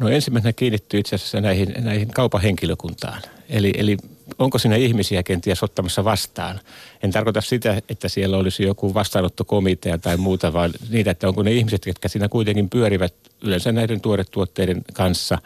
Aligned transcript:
No 0.00 0.08
ensimmäisenä 0.08 0.52
kiinnittyy 0.52 1.00
itse 1.00 1.16
asiassa 1.16 1.40
näihin, 1.40 1.74
näihin 1.78 2.08
kaupan 2.08 2.40
henkilökuntaan. 2.40 3.22
Eli, 3.48 3.72
eli 3.76 3.96
onko 4.38 4.58
siinä 4.58 4.76
ihmisiä 4.76 5.22
kenties 5.22 5.62
ottamassa 5.62 6.04
vastaan. 6.04 6.60
En 7.02 7.10
tarkoita 7.10 7.40
sitä, 7.40 7.82
että 7.88 8.08
siellä 8.08 8.36
olisi 8.36 8.62
joku 8.62 8.94
vastaanottokomitea 8.94 9.98
tai 9.98 10.16
muuta, 10.16 10.52
vaan 10.52 10.72
niitä, 10.90 11.10
että 11.10 11.28
onko 11.28 11.42
ne 11.42 11.52
ihmiset, 11.52 11.86
jotka 11.86 12.08
siinä 12.08 12.28
kuitenkin 12.28 12.70
pyörivät 12.70 13.14
yleensä 13.42 13.72
näiden 13.72 14.00
tuoretuotteiden 14.00 14.82
kanssa, 14.92 15.38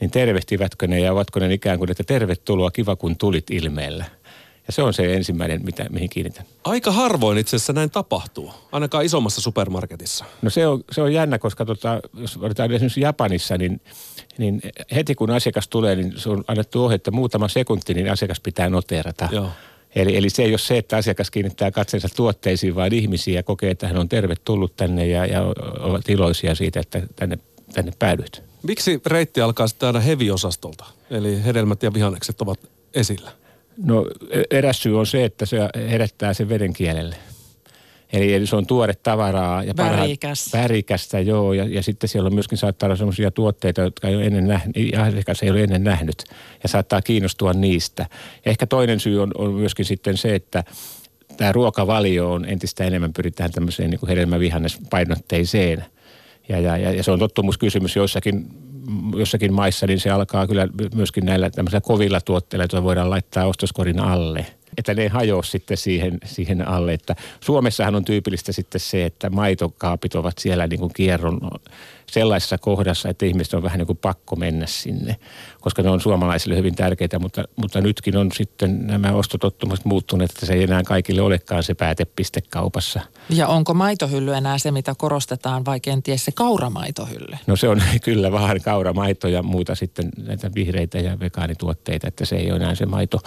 niin 0.00 0.10
tervehtivätkö 0.10 0.86
ne 0.86 1.00
ja 1.00 1.12
ovatko 1.12 1.40
ne 1.40 1.54
ikään 1.54 1.78
kuin, 1.78 1.90
että 1.90 2.04
tervetuloa, 2.04 2.70
kiva 2.70 2.96
kun 2.96 3.16
tulit 3.16 3.50
ilmeellä. 3.50 4.04
Ja 4.70 4.74
se 4.74 4.82
on 4.82 4.94
se 4.94 5.14
ensimmäinen, 5.14 5.64
mitä, 5.64 5.86
mihin 5.90 6.10
kiinnitän. 6.10 6.46
Aika 6.64 6.92
harvoin 6.92 7.38
itse 7.38 7.56
asiassa 7.56 7.72
näin 7.72 7.90
tapahtuu, 7.90 8.52
ainakaan 8.72 9.04
isommassa 9.04 9.40
supermarketissa. 9.40 10.24
No 10.42 10.50
se 10.50 10.66
on, 10.66 10.84
se 10.92 11.02
on 11.02 11.12
jännä, 11.12 11.38
koska 11.38 11.64
tota, 11.64 12.00
jos 12.14 12.36
otetaan 12.36 12.72
esimerkiksi 12.72 13.00
Japanissa, 13.00 13.58
niin, 13.58 13.80
niin 14.38 14.60
heti 14.94 15.14
kun 15.14 15.30
asiakas 15.30 15.68
tulee, 15.68 15.96
niin 15.96 16.12
se 16.16 16.30
on 16.30 16.44
annettu 16.48 16.84
ohje, 16.84 16.94
että 16.94 17.10
muutama 17.10 17.48
sekunti, 17.48 17.94
niin 17.94 18.12
asiakas 18.12 18.40
pitää 18.40 18.70
noterata. 18.70 19.28
Joo. 19.32 19.50
Eli, 19.94 20.16
eli 20.16 20.30
se 20.30 20.42
ei 20.42 20.52
ole 20.52 20.58
se, 20.58 20.78
että 20.78 20.96
asiakas 20.96 21.30
kiinnittää 21.30 21.70
katseensa 21.70 22.08
tuotteisiin, 22.16 22.74
vaan 22.74 22.92
ihmisiä 22.92 23.34
ja 23.34 23.42
kokee, 23.42 23.70
että 23.70 23.88
hän 23.88 23.98
on 23.98 24.08
tervetullut 24.08 24.76
tänne 24.76 25.06
ja, 25.06 25.26
ja 25.26 25.42
ovat 25.80 26.08
iloisia 26.08 26.54
siitä, 26.54 26.80
että 26.80 27.02
tänne, 27.16 27.38
tänne 27.72 27.92
päädyit. 27.98 28.42
Miksi 28.62 29.00
reitti 29.06 29.40
alkaa 29.40 29.68
sitten 29.68 29.86
aina 29.86 30.00
heviosastolta? 30.00 30.84
Eli 31.10 31.44
hedelmät 31.44 31.82
ja 31.82 31.94
vihannekset 31.94 32.40
ovat 32.40 32.60
esillä. 32.94 33.39
No 33.76 34.06
e- 34.30 34.58
eräs 34.58 34.82
syy 34.82 34.98
on 34.98 35.06
se, 35.06 35.24
että 35.24 35.46
se 35.46 35.58
herättää 35.90 36.34
sen 36.34 36.48
veden 36.48 36.72
kielelle. 36.72 37.16
Eli, 38.12 38.34
eli 38.34 38.46
se 38.46 38.56
on 38.56 38.66
tuore 38.66 38.94
tavaraa. 38.94 39.64
Ja 39.64 39.74
Värikäs. 39.76 40.52
Värikästä, 40.52 41.20
joo. 41.20 41.52
Ja, 41.52 41.64
ja 41.64 41.82
sitten 41.82 42.08
siellä 42.08 42.26
on 42.26 42.34
myöskin 42.34 42.58
saattaa 42.58 42.86
olla 42.86 42.96
sellaisia 42.96 43.30
tuotteita, 43.30 43.80
jotka 43.80 44.08
ei 44.08 44.16
ole 44.16 44.24
ennen 44.24 44.48
nähnyt, 44.48 44.76
asiakas 44.98 45.42
ei 45.42 45.50
ole 45.50 45.62
ennen 45.62 45.84
nähnyt. 45.84 46.24
Ja 46.62 46.68
saattaa 46.68 47.02
kiinnostua 47.02 47.52
niistä. 47.52 48.06
Ja 48.44 48.50
ehkä 48.50 48.66
toinen 48.66 49.00
syy 49.00 49.22
on, 49.22 49.30
on 49.38 49.52
myöskin 49.52 49.84
sitten 49.84 50.16
se, 50.16 50.34
että 50.34 50.64
tämä 51.36 51.52
ruokavalio 51.52 52.32
on 52.32 52.44
entistä 52.44 52.84
enemmän 52.84 53.12
pyritään 53.12 53.52
tämmöiseen 53.52 53.90
niin 53.90 54.08
hedelmävihannespainotteiseen. 54.08 55.84
Ja, 56.48 56.60
ja, 56.60 56.76
ja, 56.76 56.92
ja 56.92 57.02
se 57.02 57.10
on 57.10 57.18
tottumuskysymys 57.18 57.96
joissakin 57.96 58.46
jossakin 59.16 59.52
maissa, 59.52 59.86
niin 59.86 60.00
se 60.00 60.10
alkaa 60.10 60.46
kyllä 60.46 60.68
myöskin 60.94 61.26
näillä 61.26 61.50
tämmöisillä 61.50 61.80
kovilla 61.80 62.20
tuotteilla, 62.20 62.62
joita 62.62 62.82
voidaan 62.82 63.10
laittaa 63.10 63.46
ostoskorin 63.46 64.00
alle. 64.00 64.46
Että 64.78 64.94
ne 64.94 65.08
hajoaa 65.08 65.42
sitten 65.42 65.76
siihen, 65.76 66.18
siihen 66.24 66.68
alle. 66.68 66.92
Että 66.92 67.16
Suomessahan 67.40 67.94
on 67.94 68.04
tyypillistä 68.04 68.52
sitten 68.52 68.80
se, 68.80 69.04
että 69.04 69.30
maitokaapit 69.30 70.14
ovat 70.14 70.38
siellä 70.38 70.66
niin 70.66 70.80
kuin 70.80 70.92
kierron 70.94 71.40
sellaisessa 72.12 72.58
kohdassa, 72.58 73.08
että 73.08 73.26
ihmiset 73.26 73.54
on 73.54 73.62
vähän 73.62 73.78
niin 73.78 73.86
kuin 73.86 73.98
pakko 73.98 74.36
mennä 74.36 74.66
sinne, 74.66 75.16
koska 75.60 75.82
ne 75.82 75.90
on 75.90 76.00
suomalaisille 76.00 76.56
hyvin 76.56 76.74
tärkeitä, 76.74 77.18
mutta, 77.18 77.44
mutta 77.56 77.80
nytkin 77.80 78.16
on 78.16 78.32
sitten 78.32 78.86
nämä 78.86 79.12
ostotottumukset 79.12 79.84
muuttuneet, 79.84 80.30
että 80.30 80.46
se 80.46 80.52
ei 80.52 80.62
enää 80.62 80.82
kaikille 80.82 81.22
olekaan 81.22 81.62
se 81.62 81.74
päätepiste 81.74 82.40
kaupassa. 82.50 83.00
Ja 83.30 83.48
onko 83.48 83.74
maitohylly 83.74 84.34
enää 84.34 84.58
se, 84.58 84.70
mitä 84.70 84.94
korostetaan, 84.98 85.64
vai 85.64 85.80
kenties 85.80 86.24
se 86.24 86.32
kauramaitohylly? 86.32 87.36
No 87.46 87.56
se 87.56 87.68
on 87.68 87.82
kyllä 88.04 88.32
vähän 88.32 88.60
kauramaito 88.60 89.28
ja 89.28 89.42
muuta 89.42 89.74
sitten 89.74 90.08
näitä 90.26 90.50
vihreitä 90.54 90.98
ja 90.98 91.20
vegaanituotteita, 91.20 92.08
että 92.08 92.24
se 92.24 92.36
ei 92.36 92.50
ole 92.50 92.56
enää 92.56 92.74
se 92.74 92.86
maito 92.86 93.18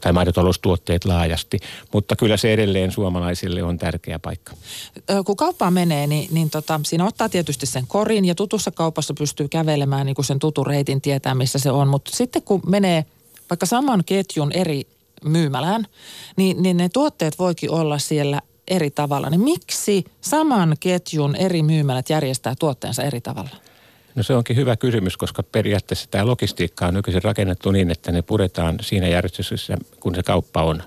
tai 0.00 0.12
maitotaloustuotteet 0.12 1.04
laajasti, 1.04 1.58
mutta 1.92 2.16
kyllä 2.16 2.36
se 2.36 2.52
edelleen 2.52 2.92
suomalaisille 2.92 3.62
on 3.62 3.78
tärkeä 3.78 4.18
paikka. 4.18 4.52
Kun 5.26 5.36
kauppaan 5.36 5.72
menee, 5.72 6.06
niin, 6.06 6.28
niin 6.30 6.50
tota, 6.50 6.80
siinä 6.84 7.06
ottaa 7.06 7.28
tietysti 7.28 7.66
sen 7.66 7.86
korin 7.86 8.24
ja 8.32 8.36
tutussa 8.36 8.70
kaupassa 8.70 9.14
pystyy 9.18 9.48
kävelemään 9.48 10.06
niin 10.06 10.14
kuin 10.14 10.24
sen 10.24 10.38
tutun 10.38 10.66
reitin, 10.66 11.00
tietää 11.00 11.34
missä 11.34 11.58
se 11.58 11.70
on. 11.70 11.88
Mutta 11.88 12.10
sitten 12.16 12.42
kun 12.42 12.60
menee 12.66 13.04
vaikka 13.50 13.66
saman 13.66 14.04
ketjun 14.06 14.52
eri 14.52 14.86
myymälään, 15.24 15.86
niin, 16.36 16.62
niin 16.62 16.76
ne 16.76 16.88
tuotteet 16.88 17.38
voikin 17.38 17.70
olla 17.70 17.98
siellä 17.98 18.40
eri 18.68 18.90
tavalla. 18.90 19.30
Niin 19.30 19.40
miksi 19.40 20.04
saman 20.20 20.76
ketjun 20.80 21.36
eri 21.36 21.62
myymälät 21.62 22.10
järjestää 22.10 22.54
tuotteensa 22.58 23.02
eri 23.02 23.20
tavalla? 23.20 23.56
No 24.14 24.22
se 24.22 24.34
onkin 24.34 24.56
hyvä 24.56 24.76
kysymys, 24.76 25.16
koska 25.16 25.42
periaatteessa 25.42 26.08
tämä 26.10 26.26
logistiikka 26.26 26.86
on 26.86 26.94
nykyisin 26.94 27.22
rakennettu 27.22 27.70
niin, 27.70 27.90
että 27.90 28.12
ne 28.12 28.22
puretaan 28.22 28.78
siinä 28.80 29.08
järjestyksessä, 29.08 29.76
kun 30.00 30.14
se 30.14 30.22
kauppa 30.22 30.62
on. 30.62 30.82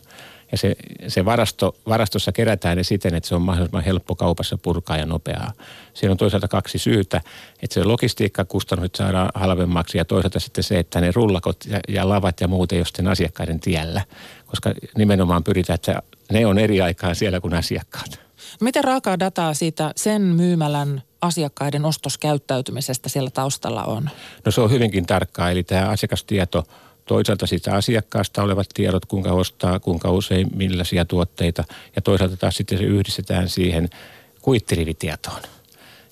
Ja 0.51 0.57
se, 0.57 0.75
se 1.07 1.25
varasto, 1.25 1.75
varastossa 1.87 2.31
kerätään 2.31 2.77
ne 2.77 2.83
siten, 2.83 3.15
että 3.15 3.29
se 3.29 3.35
on 3.35 3.41
mahdollisimman 3.41 3.83
helppo 3.83 4.15
kaupassa 4.15 4.57
purkaa 4.57 4.97
ja 4.97 5.05
nopeaa. 5.05 5.51
Siinä 5.93 6.11
on 6.11 6.17
toisaalta 6.17 6.47
kaksi 6.47 6.77
syytä, 6.77 7.21
että 7.61 7.73
se 7.73 7.83
logistiikkakustannukset 7.83 8.95
saadaan 8.95 9.29
halvemmaksi 9.35 9.97
ja 9.97 10.05
toisaalta 10.05 10.39
sitten 10.39 10.63
se, 10.63 10.79
että 10.79 11.01
ne 11.01 11.11
rullakot 11.15 11.57
ja, 11.65 11.79
ja 11.87 12.09
lavat 12.09 12.41
ja 12.41 12.47
muut 12.47 12.71
ei 12.71 12.79
ole 12.79 12.85
sitten 12.85 13.07
asiakkaiden 13.07 13.59
tiellä. 13.59 14.01
Koska 14.45 14.73
nimenomaan 14.97 15.43
pyritään, 15.43 15.75
että 15.75 16.01
ne 16.31 16.45
on 16.45 16.59
eri 16.59 16.81
aikaan 16.81 17.15
siellä 17.15 17.39
kuin 17.39 17.53
asiakkaat. 17.53 18.19
Miten 18.61 18.83
raakaa 18.83 19.19
dataa 19.19 19.53
siitä 19.53 19.91
sen 19.95 20.21
myymälän 20.21 21.03
asiakkaiden 21.21 21.85
ostoskäyttäytymisestä 21.85 23.09
siellä 23.09 23.29
taustalla 23.29 23.83
on? 23.83 24.09
No 24.45 24.51
se 24.51 24.61
on 24.61 24.71
hyvinkin 24.71 25.05
tarkkaa, 25.05 25.51
eli 25.51 25.63
tämä 25.63 25.89
asiakastieto– 25.89 26.63
toisaalta 27.05 27.47
sitä 27.47 27.75
asiakkaasta 27.75 28.43
olevat 28.43 28.67
tiedot, 28.73 29.05
kuinka 29.05 29.31
ostaa, 29.31 29.79
kuinka 29.79 30.11
usein, 30.11 30.47
millaisia 30.55 31.05
tuotteita, 31.05 31.63
ja 31.95 32.01
toisaalta 32.01 32.37
taas 32.37 32.57
sitten 32.57 32.77
se 32.77 32.83
yhdistetään 32.83 33.49
siihen 33.49 33.89
kuittirivitietoon. 34.41 35.41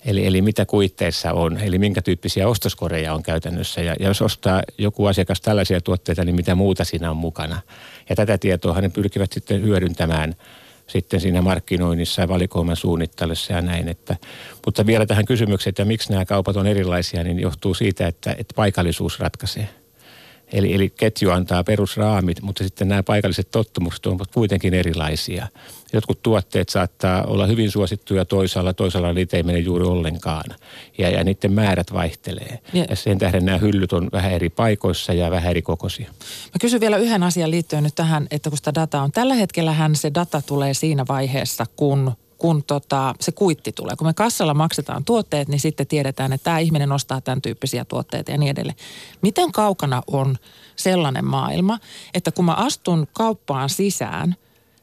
Eli, 0.05 0.27
eli 0.27 0.41
mitä 0.41 0.65
kuitteissa 0.65 1.33
on, 1.33 1.57
eli 1.57 1.79
minkä 1.79 2.01
tyyppisiä 2.01 2.47
ostoskoreja 2.47 3.13
on 3.13 3.23
käytännössä. 3.23 3.81
Ja, 3.81 3.95
ja 3.99 4.07
jos 4.07 4.21
ostaa 4.21 4.61
joku 4.77 5.05
asiakas 5.05 5.41
tällaisia 5.41 5.81
tuotteita, 5.81 6.25
niin 6.25 6.35
mitä 6.35 6.55
muuta 6.55 6.83
siinä 6.83 7.11
on 7.11 7.17
mukana. 7.17 7.61
Ja 8.09 8.15
tätä 8.15 8.37
tietoa 8.37 8.81
ne 8.81 8.89
pyrkivät 8.89 9.33
sitten 9.33 9.61
hyödyntämään 9.61 10.35
sitten 10.87 11.21
siinä 11.21 11.41
markkinoinnissa 11.41 12.21
ja 12.21 12.27
valikoiman 12.27 12.75
suunnittelussa 12.75 13.53
ja 13.53 13.61
näin. 13.61 13.87
Että, 13.87 14.15
mutta 14.65 14.85
vielä 14.85 15.05
tähän 15.05 15.25
kysymykseen, 15.25 15.71
että 15.71 15.85
miksi 15.85 16.11
nämä 16.11 16.25
kaupat 16.25 16.57
on 16.57 16.67
erilaisia, 16.67 17.23
niin 17.23 17.39
johtuu 17.39 17.73
siitä, 17.73 18.07
että, 18.07 18.35
että 18.37 18.53
paikallisuus 18.55 19.19
ratkaisee. 19.19 19.82
Eli, 20.53 20.73
eli 20.73 20.89
ketju 20.89 21.31
antaa 21.31 21.63
perusraamit, 21.63 22.41
mutta 22.41 22.63
sitten 22.63 22.87
nämä 22.87 23.03
paikalliset 23.03 23.51
tottumukset 23.51 24.05
ovat 24.05 24.31
kuitenkin 24.33 24.73
erilaisia. 24.73 25.47
Jotkut 25.93 26.23
tuotteet 26.23 26.69
saattaa 26.69 27.23
olla 27.23 27.47
hyvin 27.47 27.71
suosittuja 27.71 28.25
toisaalla, 28.25 28.73
toisaalla 28.73 29.13
niitä 29.13 29.37
ei 29.37 29.43
mene 29.43 29.59
juuri 29.59 29.85
ollenkaan. 29.85 30.43
Ja, 30.97 31.09
ja 31.09 31.23
niiden 31.23 31.53
määrät 31.53 31.93
vaihtelee. 31.93 32.59
Ja. 32.73 32.85
ja 32.89 32.95
sen 32.95 33.17
tähden 33.17 33.45
nämä 33.45 33.57
hyllyt 33.57 33.93
on 33.93 34.09
vähän 34.11 34.31
eri 34.31 34.49
paikoissa 34.49 35.13
ja 35.13 35.31
vähän 35.31 35.49
eri 35.51 35.61
kokoisia. 35.61 36.09
Mä 36.45 36.59
kysyn 36.61 36.81
vielä 36.81 36.97
yhden 36.97 37.23
asian 37.23 37.51
liittyen 37.51 37.83
nyt 37.83 37.95
tähän, 37.95 38.27
että 38.31 38.49
kun 38.49 38.57
sitä 38.57 38.75
data 38.75 39.01
on. 39.01 39.11
Tällä 39.11 39.35
hetkellähän 39.35 39.95
se 39.95 40.11
data 40.15 40.41
tulee 40.41 40.73
siinä 40.73 41.05
vaiheessa, 41.09 41.65
kun 41.75 42.11
kun 42.43 42.63
tota, 42.63 43.15
se 43.19 43.31
kuitti 43.31 43.71
tulee. 43.71 43.95
Kun 43.95 44.07
me 44.07 44.13
kassalla 44.13 44.53
maksetaan 44.53 45.05
tuotteet, 45.05 45.47
niin 45.47 45.59
sitten 45.59 45.87
tiedetään, 45.87 46.33
että 46.33 46.43
tämä 46.43 46.59
ihminen 46.59 46.91
ostaa 46.91 47.21
tämän 47.21 47.41
tyyppisiä 47.41 47.85
tuotteita 47.85 48.31
ja 48.31 48.37
niin 48.37 48.51
edelleen. 48.51 48.77
Miten 49.21 49.51
kaukana 49.51 50.03
on 50.07 50.35
sellainen 50.75 51.25
maailma, 51.25 51.79
että 52.13 52.31
kun 52.31 52.45
mä 52.45 52.53
astun 52.53 53.07
kauppaan 53.13 53.69
sisään, 53.69 54.35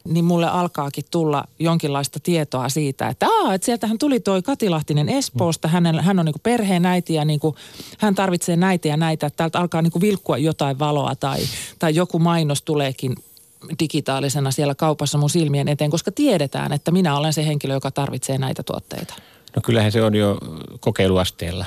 niin 0.07 0.25
mulle 0.25 0.47
alkaakin 0.47 1.03
tulla 1.11 1.43
jonkinlaista 1.59 2.19
tietoa 2.19 2.69
siitä, 2.69 3.07
että, 3.07 3.27
aa, 3.29 3.53
että 3.53 3.65
sieltähän 3.65 3.97
tuli 3.97 4.19
toi 4.19 4.41
Katilahtinen 4.41 5.09
Espoosta, 5.09 5.67
hän, 5.67 5.99
hän 5.99 6.19
on 6.19 6.25
niin 6.25 6.35
perheen 6.43 6.85
äiti 6.85 7.13
ja 7.13 7.25
niin 7.25 7.39
kuin, 7.39 7.55
hän 7.99 8.15
tarvitsee 8.15 8.55
näitä 8.55 8.87
ja 8.87 8.97
näitä, 8.97 9.27
että 9.27 9.37
täältä 9.37 9.59
alkaa 9.59 9.81
niin 9.81 10.01
vilkkua 10.01 10.37
jotain 10.37 10.79
valoa 10.79 11.15
tai, 11.15 11.39
tai 11.79 11.95
joku 11.95 12.19
mainos 12.19 12.61
tuleekin 12.61 13.15
digitaalisena 13.79 14.51
siellä 14.51 14.75
kaupassa 14.75 15.17
mun 15.17 15.29
silmien 15.29 15.67
eteen, 15.67 15.91
koska 15.91 16.11
tiedetään, 16.11 16.73
että 16.73 16.91
minä 16.91 17.17
olen 17.17 17.33
se 17.33 17.45
henkilö, 17.45 17.73
joka 17.73 17.91
tarvitsee 17.91 18.37
näitä 18.37 18.63
tuotteita? 18.63 19.13
No 19.55 19.61
kyllähän 19.65 19.91
se 19.91 20.03
on 20.03 20.15
jo 20.15 20.37
kokeiluasteella 20.79 21.65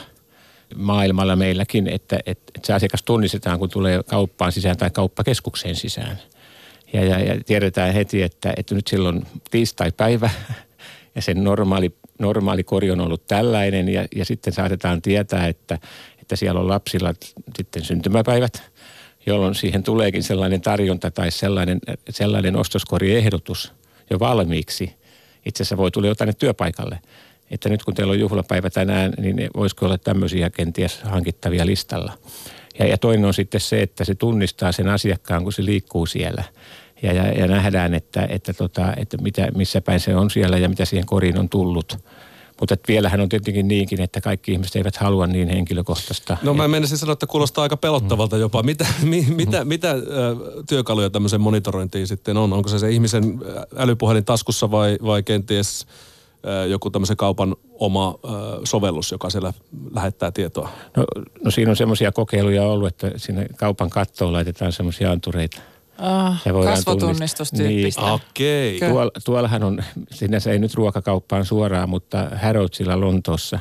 maailmalla 0.77 1.37
meilläkin, 1.37 1.87
että, 1.88 2.16
että, 2.27 2.52
että 2.55 2.67
se 2.67 2.73
asiakas 2.73 3.02
tunnistetaan, 3.02 3.58
kun 3.58 3.70
tulee 3.70 4.02
kauppaan 4.02 4.52
sisään 4.52 4.76
tai 4.76 4.91
kauppakeskukseen 4.91 5.76
sisään. 5.76 6.19
Ja, 6.93 7.05
ja, 7.05 7.20
ja 7.20 7.44
tiedetään 7.46 7.94
heti, 7.94 8.23
että, 8.23 8.52
että 8.56 8.75
nyt 8.75 8.87
silloin 8.87 9.26
tiistai-päivä 9.50 10.31
ja 11.14 11.23
sen 11.23 11.44
normaali, 11.44 11.96
normaali 12.19 12.64
kori 12.64 12.91
on 12.91 13.00
ollut 13.00 13.26
tällainen 13.26 13.88
ja, 13.88 14.06
ja 14.17 14.25
sitten 14.25 14.52
saatetaan 14.52 15.02
tietää, 15.02 15.46
että, 15.46 15.79
että 16.20 16.37
siellä 16.37 16.61
on 16.61 16.69
lapsilla 16.69 17.14
sitten 17.56 17.85
syntymäpäivät– 17.85 18.62
jolloin 19.26 19.55
siihen 19.55 19.82
tuleekin 19.82 20.23
sellainen 20.23 20.61
tarjonta 20.61 21.11
tai 21.11 21.31
sellainen, 21.31 21.79
sellainen 22.11 22.56
ostoskoriehdotus 22.56 23.73
jo 24.11 24.21
valmiiksi. 24.21 24.94
Itse 25.47 25.62
asiassa 25.62 25.76
voi 25.76 25.91
tulla 25.91 26.09
jotain 26.09 26.37
työpaikalle. 26.37 26.99
Että 27.50 27.69
nyt 27.69 27.85
kun 27.85 27.94
teillä 27.94 28.11
on 28.11 28.21
juhlapäivä 28.21 28.71
tänään, 28.71 29.12
niin 29.19 29.50
voisiko 29.56 29.87
olla 29.87 29.99
tämmöisiä 29.99 30.50
kenties 30.50 31.03
hankittavia 31.03 31.67
listalla. 31.67 32.12
Ja, 32.79 32.87
ja 32.87 32.99
toinen 32.99 33.25
on 33.25 33.35
sitten 33.35 33.61
se, 33.61 33.82
että 33.82 34.05
se 34.05 34.15
tunnistaa 34.15 34.73
sen 34.73 34.88
asiakkaan, 34.88 35.43
kun 35.43 35.53
se 35.53 35.65
liikkuu 35.65 36.06
siellä. 36.06 36.44
Ja, 37.03 37.12
ja, 37.12 37.32
ja 37.32 37.47
nähdään, 37.47 37.94
että, 37.94 38.27
että, 38.31 38.53
tota, 38.53 38.94
että 38.97 39.17
mitä, 39.17 39.49
missä 39.55 39.81
päin 39.81 40.00
se 40.00 40.17
on 40.17 40.31
siellä 40.31 40.59
ja 40.59 40.69
mitä 40.69 40.85
siihen 40.85 41.06
koriin 41.06 41.38
on 41.38 41.49
tullut. 41.49 41.99
Mutta 42.61 42.77
vielähän 42.89 43.21
on 43.21 43.29
tietenkin 43.29 43.69
niinkin, 43.69 44.01
että 44.01 44.21
kaikki 44.21 44.53
ihmiset 44.53 44.77
eivät 44.77 44.97
halua 44.97 45.27
niin 45.27 45.49
henkilökohtaista. 45.49 46.37
No 46.43 46.55
mä 46.55 46.69
menisin 46.69 46.99
sanoa, 46.99 47.12
että 47.12 47.27
kuulostaa 47.27 47.62
aika 47.62 47.77
pelottavalta 47.77 48.37
jopa. 48.37 48.62
Mitä, 48.62 48.87
mi, 49.03 49.27
mitä, 49.29 49.65
mitä 49.65 49.91
äh, 49.91 49.99
työkaluja 50.69 51.11
tämmöiseen 51.11 51.43
monitorointiin 51.43 52.06
sitten 52.06 52.37
on? 52.37 52.53
Onko 52.53 52.69
se 52.69 52.79
se 52.79 52.91
ihmisen 52.91 53.41
älypuhelin 53.77 54.25
taskussa 54.25 54.71
vai, 54.71 54.99
vai 55.05 55.23
kenties 55.23 55.87
joku 56.69 56.91
tämmöisen 56.91 57.17
kaupan 57.17 57.56
oma 57.75 58.15
sovellus, 58.65 59.12
joka 59.12 59.31
siellä 59.31 59.53
lähettää 59.95 60.31
tietoa? 60.31 60.69
No, 60.97 61.05
no 61.45 61.51
siinä 61.51 61.71
on 61.71 61.77
semmoisia 61.77 62.12
kokeiluja 62.12 62.62
ollut, 62.62 62.89
että 62.89 63.11
sinne 63.17 63.47
kaupan 63.56 63.91
kattoon 63.91 64.33
laitetaan 64.33 64.73
semmoisia 64.73 65.11
antureita– 65.11 65.61
Ah, 65.99 66.43
kasvotunnistustyyppistä. 66.64 68.00
Niin. 68.00 68.12
Okei. 68.12 68.76
Okay. 68.76 68.88
Tuolla, 68.88 69.11
tuollahan 69.25 69.62
on, 69.62 69.85
sinänsä 70.11 70.52
ei 70.52 70.58
nyt 70.58 70.75
ruokakauppaan 70.75 71.44
suoraan, 71.44 71.88
mutta 71.88 72.31
Harrodsilla 72.43 73.00
Lontoossa, 73.00 73.58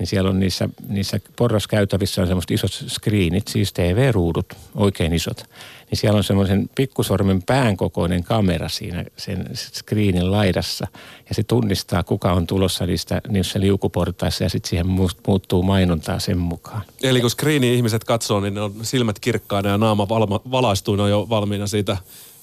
niin 0.00 0.06
siellä 0.06 0.30
on 0.30 0.40
niissä, 0.40 0.68
niissä 0.88 1.20
porraskäytävissä 1.36 2.20
on 2.20 2.26
semmoiset 2.26 2.50
isot 2.50 2.70
screenit, 2.72 3.48
siis 3.48 3.72
TV-ruudut, 3.72 4.54
oikein 4.74 5.12
isot 5.12 5.44
niin 5.90 5.98
siellä 5.98 6.16
on 6.16 6.24
semmoisen 6.24 6.70
pikkusormen 6.74 7.42
pään 7.42 7.76
kokoinen 7.76 8.24
kamera 8.24 8.68
siinä 8.68 9.04
sen 9.16 9.48
screenin 9.54 10.30
laidassa. 10.30 10.86
Ja 11.28 11.34
se 11.34 11.42
tunnistaa, 11.42 12.02
kuka 12.02 12.32
on 12.32 12.46
tulossa 12.46 12.86
niistä, 12.86 13.20
niissä 13.28 13.60
liukuportaissa 13.60 14.44
ja 14.44 14.50
sitten 14.50 14.70
siihen 14.70 14.86
muuttuu 15.26 15.62
mainontaa 15.62 16.18
sen 16.18 16.38
mukaan. 16.38 16.82
Eli 17.02 17.20
kun 17.20 17.30
screeni 17.30 17.74
ihmiset 17.74 18.04
katsoo, 18.04 18.40
niin 18.40 18.54
ne 18.54 18.60
on 18.60 18.74
silmät 18.82 19.18
kirkkaana 19.18 19.68
ja 19.68 19.78
naama 19.78 20.08
valma, 20.08 20.40
valaistuina 20.50 21.08
jo 21.08 21.26
valmiina 21.30 21.66
siitä, 21.66 21.96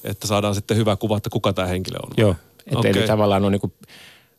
että 0.04 0.28
saadaan 0.28 0.56
sitten 0.56 0.78
hyvä 0.78 0.96
kuva, 0.96 1.18
että 1.18 1.30
kuka 1.30 1.54
tämä 1.54 1.68
henkilö 1.68 1.98
on. 2.04 2.12
Joo, 2.18 2.36
että 2.66 2.80
okay. 2.80 2.92
eli 2.92 3.08
tavallaan 3.08 3.46
on 3.46 3.52
niin 3.52 3.62
kuin, 3.62 3.74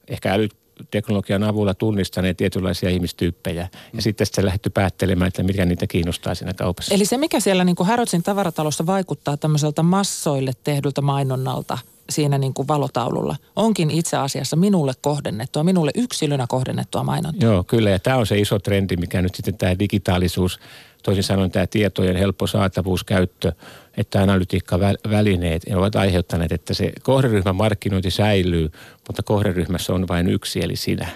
ehkä 0.09 0.33
äly, 0.33 0.49
teknologian 0.91 1.43
avulla 1.43 1.75
tunnistaneet 1.75 2.37
tietynlaisia 2.37 2.91
ihmistyyppejä. 2.91 3.69
Ja 3.95 4.03
sitten 4.03 4.27
sitten 4.27 4.45
lähdetty 4.45 4.71
päättelemään, 4.71 5.29
että 5.29 5.43
mikä 5.43 5.65
niitä 5.65 5.87
kiinnostaa 5.87 6.35
siinä 6.35 6.55
kaupassa. 6.55 6.95
Eli 6.95 7.05
se, 7.05 7.17
mikä 7.19 7.41
siellä 7.41 7.65
niin 7.65 7.77
kuin 7.77 7.87
Harrodsin 7.87 8.23
tavaratalossa 8.23 8.87
vaikuttaa 8.87 9.37
tämmöiseltä 9.37 9.83
massoille 9.83 10.53
tehdyltä 10.65 11.01
mainonnalta 11.01 11.79
siinä 12.11 12.39
niin 12.39 12.55
kuin 12.55 12.69
valotaululla, 12.69 13.37
onkin 13.57 13.91
itse 13.91 14.17
asiassa 14.17 14.57
minulle 14.57 14.93
kohdennettua, 15.01 15.65
minulle 15.65 15.91
yksilönä 15.95 16.47
kohdennettua 16.49 17.05
mainontaa. 17.05 17.49
Joo, 17.49 17.65
kyllä. 17.65 17.91
Ja 17.91 17.99
tämä 17.99 18.17
on 18.17 18.27
se 18.27 18.39
iso 18.39 18.59
trendi, 18.59 18.97
mikä 18.97 19.23
nyt 19.23 19.35
sitten 19.35 19.59
tämä 19.59 19.79
digitaalisuus, 19.79 20.61
toisin 21.03 21.25
sanoen 21.25 21.51
tämä 21.51 21.67
tietojen 21.67 22.17
helppo 22.17 22.47
saatavuus, 22.47 23.05
käyttö, 23.05 23.53
että 23.97 24.23
analytiikkavälineet 24.23 25.63
ovat 25.77 25.97
aiheuttaneet, 25.97 26.53
että 26.53 26.75
se 26.75 26.93
kohderyhmän 27.03 27.57
markkinointi 27.57 28.11
säilyy, 28.11 28.71
mutta 29.07 29.23
kohderyhmässä 29.23 29.93
on 29.93 30.09
vain 30.09 30.29
yksi, 30.29 30.61
eli 30.65 30.77
sinä. 30.77 31.09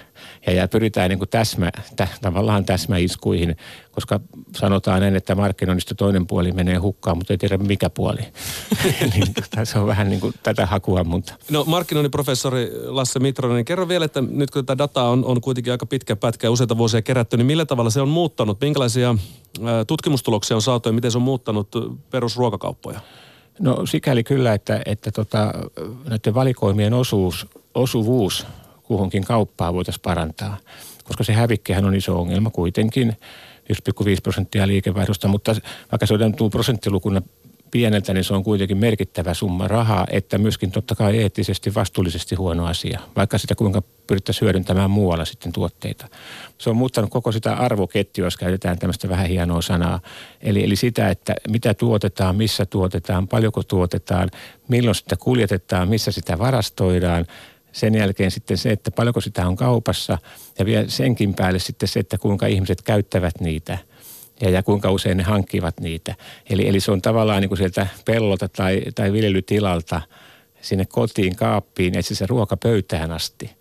Ja, 0.45 0.53
ja 0.53 0.67
pyritään 0.67 1.09
niin 1.09 1.19
kuin 1.19 1.29
täsmä, 1.29 1.71
tä, 1.95 2.07
tavallaan 2.21 2.65
täsmäiskuihin, 2.65 3.57
koska 3.91 4.19
sanotaan 4.55 5.01
näin, 5.01 5.15
että 5.15 5.35
markkinoinnista 5.35 5.95
toinen 5.95 6.27
puoli 6.27 6.51
menee 6.51 6.77
hukkaan, 6.77 7.17
mutta 7.17 7.33
ei 7.33 7.37
tiedä 7.37 7.57
mikä 7.57 7.89
puoli. 7.89 8.19
niin, 9.13 9.33
se 9.63 9.79
on 9.79 9.87
vähän 9.87 10.09
niin 10.09 10.21
kuin 10.21 10.33
tätä 10.43 10.65
hakua, 10.65 11.03
mutta... 11.03 11.33
No 11.51 11.63
markkinoinnin 11.67 12.11
professori 12.11 12.71
Lasse 12.85 13.19
Mitronen, 13.19 13.55
niin 13.55 13.65
kerro 13.65 13.87
vielä, 13.87 14.05
että 14.05 14.21
nyt 14.21 14.51
kun 14.51 14.65
tätä 14.65 14.77
dataa 14.77 15.09
on, 15.09 15.25
on 15.25 15.41
kuitenkin 15.41 15.71
aika 15.73 15.85
pitkä 15.85 16.15
pätkä 16.15 16.47
ja 16.47 16.51
useita 16.51 16.77
vuosia 16.77 17.01
kerätty, 17.01 17.37
niin 17.37 17.45
millä 17.45 17.65
tavalla 17.65 17.89
se 17.89 18.01
on 18.01 18.09
muuttanut? 18.09 18.61
Minkälaisia 18.61 19.15
tutkimustuloksia 19.87 20.57
on 20.57 20.61
saatu 20.61 20.89
ja 20.89 20.93
miten 20.93 21.11
se 21.11 21.17
on 21.17 21.21
muuttanut 21.21 21.69
perusruokakauppoja? 22.09 22.99
No 23.59 23.85
sikäli 23.85 24.23
kyllä, 24.23 24.53
että, 24.53 24.81
että 24.85 25.11
tota, 25.11 25.53
näiden 26.09 26.33
valikoimien 26.33 26.93
osuus, 26.93 27.47
osuvuus 27.73 28.45
kuhunkin 28.93 29.23
kauppaa 29.23 29.73
voitaisiin 29.73 30.01
parantaa, 30.01 30.57
koska 31.03 31.23
se 31.23 31.33
hävikkihän 31.33 31.85
on 31.85 31.95
iso 31.95 32.19
ongelma 32.19 32.49
kuitenkin, 32.49 33.17
1,5 33.73 34.21
prosenttia 34.23 34.67
liikevaihdosta, 34.67 35.27
mutta 35.27 35.55
vaikka 35.91 36.05
se 36.05 36.13
on 36.13 36.51
prosenttilukuna 36.51 37.21
pieneltä, 37.71 38.13
niin 38.13 38.23
se 38.23 38.33
on 38.33 38.43
kuitenkin 38.43 38.77
merkittävä 38.77 39.33
summa 39.33 39.67
rahaa, 39.67 40.07
että 40.09 40.37
myöskin 40.37 40.71
totta 40.71 40.95
kai 40.95 41.17
eettisesti, 41.17 41.75
vastuullisesti 41.75 42.35
huono 42.35 42.65
asia, 42.65 42.99
vaikka 43.15 43.37
sitä 43.37 43.55
kuinka 43.55 43.81
pyrittäisiin 44.07 44.45
hyödyntämään 44.45 44.91
muualla 44.91 45.25
sitten 45.25 45.51
tuotteita. 45.51 46.07
Se 46.57 46.69
on 46.69 46.75
muuttanut 46.77 47.09
koko 47.09 47.31
sitä 47.31 47.53
arvoketjua, 47.53 48.27
jos 48.27 48.37
käytetään 48.37 48.79
tämmöistä 48.79 49.09
vähän 49.09 49.27
hienoa 49.27 49.61
sanaa. 49.61 49.99
Eli, 50.41 50.63
eli 50.63 50.75
sitä, 50.75 51.09
että 51.09 51.35
mitä 51.49 51.73
tuotetaan, 51.73 52.35
missä 52.35 52.65
tuotetaan, 52.65 53.27
paljonko 53.27 53.63
tuotetaan, 53.63 54.29
milloin 54.67 54.95
sitä 54.95 55.15
kuljetetaan, 55.15 55.89
missä 55.89 56.11
sitä 56.11 56.39
varastoidaan, 56.39 57.25
sen 57.73 57.95
jälkeen 57.95 58.31
sitten 58.31 58.57
se, 58.57 58.71
että 58.71 58.91
paljonko 58.91 59.21
sitä 59.21 59.47
on 59.47 59.55
kaupassa 59.55 60.17
ja 60.59 60.65
vielä 60.65 60.87
senkin 60.87 61.33
päälle 61.33 61.59
sitten 61.59 61.89
se, 61.89 61.99
että 61.99 62.17
kuinka 62.17 62.47
ihmiset 62.47 62.81
käyttävät 62.81 63.39
niitä– 63.39 63.77
ja, 64.41 64.49
ja 64.49 64.63
kuinka 64.63 64.91
usein 64.91 65.17
ne 65.17 65.23
hankkivat 65.23 65.79
niitä. 65.79 66.15
Eli, 66.49 66.67
eli 66.67 66.79
se 66.79 66.91
on 66.91 67.01
tavallaan 67.01 67.41
niin 67.41 67.49
kuin 67.49 67.57
sieltä 67.57 67.87
pellolta 68.05 68.49
tai, 68.49 68.81
tai 68.95 69.13
viljelytilalta 69.13 70.01
sinne 70.61 70.85
kotiin, 70.85 71.35
kaappiin, 71.35 71.97
etsi 71.97 72.15
se 72.15 72.25
ruoka 72.25 72.57
pöytään 72.57 73.11
asti. 73.11 73.51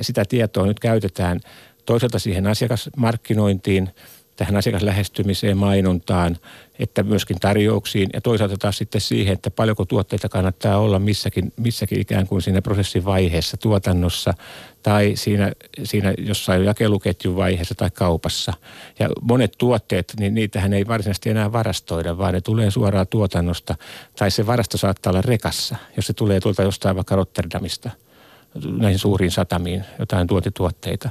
Sitä 0.00 0.24
tietoa 0.24 0.66
nyt 0.66 0.80
käytetään 0.80 1.40
toisaalta 1.86 2.18
siihen 2.18 2.46
asiakasmarkkinointiin, 2.46 3.90
tähän 4.36 4.56
asiakaslähestymiseen, 4.56 5.56
mainontaan, 5.56 6.36
että 6.78 7.02
myöskin 7.02 7.40
tarjouksiin 7.40 8.10
ja 8.14 8.20
toisaalta 8.20 8.56
taas 8.56 8.78
sitten 8.78 9.00
siihen, 9.00 9.32
että 9.32 9.50
paljonko 9.50 9.84
tuotteita 9.84 10.28
kannattaa 10.28 10.78
olla 10.78 10.98
missäkin, 10.98 11.52
missäkin 11.56 12.00
ikään 12.00 12.26
kuin 12.26 12.42
siinä 12.42 12.62
prosessin 12.62 13.04
vaiheessa 13.04 13.56
tuotannossa 13.56 14.34
tai 14.82 15.12
siinä, 15.14 15.52
siinä 15.84 16.14
jossain 16.18 16.64
jakeluketjun 16.64 17.36
vaiheessa 17.36 17.74
tai 17.74 17.90
kaupassa. 17.90 18.52
Ja 18.98 19.08
monet 19.22 19.54
tuotteet, 19.58 20.14
niin 20.18 20.34
niitähän 20.34 20.72
ei 20.72 20.86
varsinaisesti 20.86 21.30
enää 21.30 21.52
varastoida, 21.52 22.18
vaan 22.18 22.34
ne 22.34 22.40
tulee 22.40 22.70
suoraan 22.70 23.06
tuotannosta 23.06 23.74
tai 24.18 24.30
se 24.30 24.46
varasto 24.46 24.78
saattaa 24.78 25.10
olla 25.10 25.22
rekassa, 25.22 25.76
jos 25.96 26.06
se 26.06 26.12
tulee 26.12 26.40
tuolta 26.40 26.62
jostain 26.62 26.96
vaikka 26.96 27.16
Rotterdamista 27.16 27.90
näihin 28.78 28.98
suuriin 28.98 29.30
satamiin, 29.30 29.84
jotain 29.98 30.26
tuotituotteita 30.26 31.10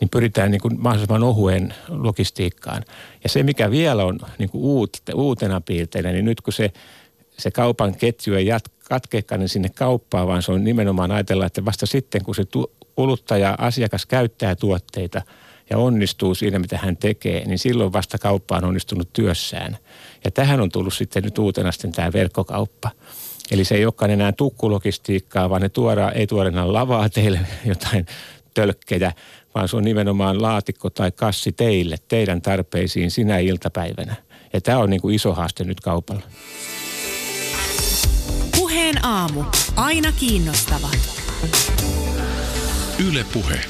niin 0.00 0.08
pyritään 0.08 0.50
niin 0.50 0.60
kuin 0.60 0.80
mahdollisimman 0.80 1.22
ohuen 1.22 1.74
logistiikkaan. 1.88 2.82
Ja 3.22 3.28
se, 3.28 3.42
mikä 3.42 3.70
vielä 3.70 4.04
on 4.04 4.18
niin 4.38 4.50
kuin 4.50 4.62
uut, 4.62 4.96
uutena 5.14 5.60
piirteinä, 5.60 6.12
niin 6.12 6.24
nyt 6.24 6.40
kun 6.40 6.52
se, 6.52 6.72
se 7.38 7.50
kaupan 7.50 7.96
ketju 7.96 8.34
ei 8.34 8.46
jat, 8.46 8.64
niin 9.38 9.48
sinne 9.48 9.68
kauppaan, 9.68 10.28
vaan 10.28 10.42
se 10.42 10.52
on 10.52 10.64
nimenomaan 10.64 11.10
ajatella, 11.10 11.46
että 11.46 11.64
vasta 11.64 11.86
sitten, 11.86 12.24
kun 12.24 12.34
se 12.34 12.44
tu, 12.44 12.72
kuluttaja, 12.94 13.54
asiakas 13.58 14.06
käyttää 14.06 14.54
tuotteita 14.54 15.22
ja 15.70 15.78
onnistuu 15.78 16.34
siinä, 16.34 16.58
mitä 16.58 16.78
hän 16.78 16.96
tekee, 16.96 17.44
niin 17.44 17.58
silloin 17.58 17.92
vasta 17.92 18.18
kauppa 18.18 18.56
on 18.56 18.64
onnistunut 18.64 19.12
työssään. 19.12 19.76
Ja 20.24 20.30
tähän 20.30 20.60
on 20.60 20.70
tullut 20.70 20.94
sitten 20.94 21.22
nyt 21.22 21.38
uutena 21.38 21.72
sitten 21.72 21.92
tämä 21.92 22.12
verkkokauppa. 22.12 22.90
Eli 23.50 23.64
se 23.64 23.74
ei 23.74 23.84
olekaan 23.84 24.10
enää 24.10 24.32
tukkulogistiikkaa, 24.32 25.50
vaan 25.50 25.62
ne 25.62 25.68
tuodaan, 25.68 26.12
ei 26.12 26.26
tuoda 26.26 26.48
enää 26.48 26.72
lavaa 26.72 27.08
teille 27.08 27.40
jotain 27.64 28.06
tölkkejä, 28.56 29.12
vaan 29.54 29.68
se 29.68 29.76
on 29.76 29.84
nimenomaan 29.84 30.42
laatikko 30.42 30.90
tai 30.90 31.12
kassi 31.12 31.52
teille, 31.52 31.96
teidän 32.08 32.42
tarpeisiin 32.42 33.10
sinä 33.10 33.38
iltapäivänä. 33.38 34.14
Ja 34.52 34.60
tämä 34.60 34.78
on 34.78 34.90
niin 34.90 35.00
kuin 35.00 35.14
iso 35.14 35.34
haaste 35.34 35.64
nyt 35.64 35.80
kaupalla. 35.80 36.22
Puheen 38.56 39.04
aamu. 39.04 39.44
Aina 39.76 40.12
kiinnostava. 40.12 40.88
Yle 43.08 43.24
Puhe. 43.32 43.60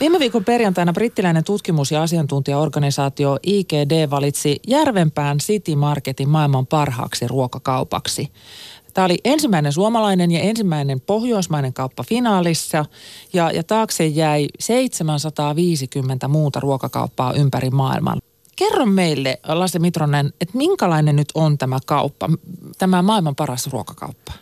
Viime 0.00 0.18
viikon 0.18 0.44
perjantaina 0.44 0.92
brittiläinen 0.92 1.44
tutkimus- 1.44 1.92
ja 1.92 2.02
asiantuntijaorganisaatio 2.02 3.38
IGD 3.42 4.10
valitsi 4.10 4.60
Järvenpään 4.66 5.38
City 5.38 5.74
Marketin 5.74 6.28
maailman 6.28 6.66
parhaaksi 6.66 7.28
ruokakaupaksi. 7.28 8.28
Tämä 8.96 9.04
oli 9.04 9.18
ensimmäinen 9.24 9.72
suomalainen 9.72 10.30
ja 10.30 10.40
ensimmäinen 10.40 11.00
pohjoismainen 11.00 11.72
kauppa 11.72 12.02
finaalissa 12.02 12.84
ja, 13.32 13.50
ja 13.50 13.62
taakse 13.62 14.06
jäi 14.06 14.48
750 14.58 16.28
muuta 16.28 16.60
ruokakauppaa 16.60 17.32
ympäri 17.32 17.70
maailman. 17.70 18.18
Kerro 18.56 18.86
meille, 18.86 19.40
Lasse 19.48 19.78
Mitronen, 19.78 20.32
että 20.40 20.58
minkälainen 20.58 21.16
nyt 21.16 21.28
on 21.34 21.58
tämä 21.58 21.78
kauppa, 21.86 22.28
tämä 22.78 23.02
maailman 23.02 23.34
paras 23.34 23.66
ruokakauppa? 23.66 24.32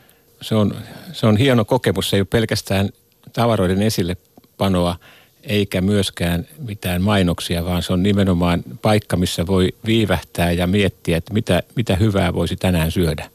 Se 0.40 0.54
on, 0.54 0.74
se 1.12 1.26
on 1.26 1.36
hieno 1.36 1.64
kokemus. 1.64 2.10
Se 2.10 2.16
ei 2.16 2.20
ole 2.20 2.26
pelkästään 2.30 2.88
tavaroiden 3.32 3.82
esille 3.82 4.16
panoa 4.58 4.96
eikä 5.42 5.80
myöskään 5.80 6.46
mitään 6.58 7.02
mainoksia, 7.02 7.64
vaan 7.64 7.82
se 7.82 7.92
on 7.92 8.02
nimenomaan 8.02 8.62
paikka, 8.82 9.16
missä 9.16 9.46
voi 9.46 9.68
viivähtää 9.86 10.52
ja 10.52 10.66
miettiä, 10.66 11.16
että 11.16 11.34
mitä, 11.34 11.62
mitä 11.76 11.96
hyvää 11.96 12.34
voisi 12.34 12.56
tänään 12.56 12.90
syödä. 12.90 13.33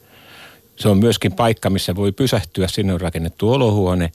Se 0.79 0.89
on 0.89 0.97
myöskin 0.97 1.31
paikka, 1.31 1.69
missä 1.69 1.95
voi 1.95 2.11
pysähtyä. 2.11 2.67
Sinne 2.67 2.93
on 2.93 3.01
rakennettu 3.01 3.53
olohuone 3.53 4.11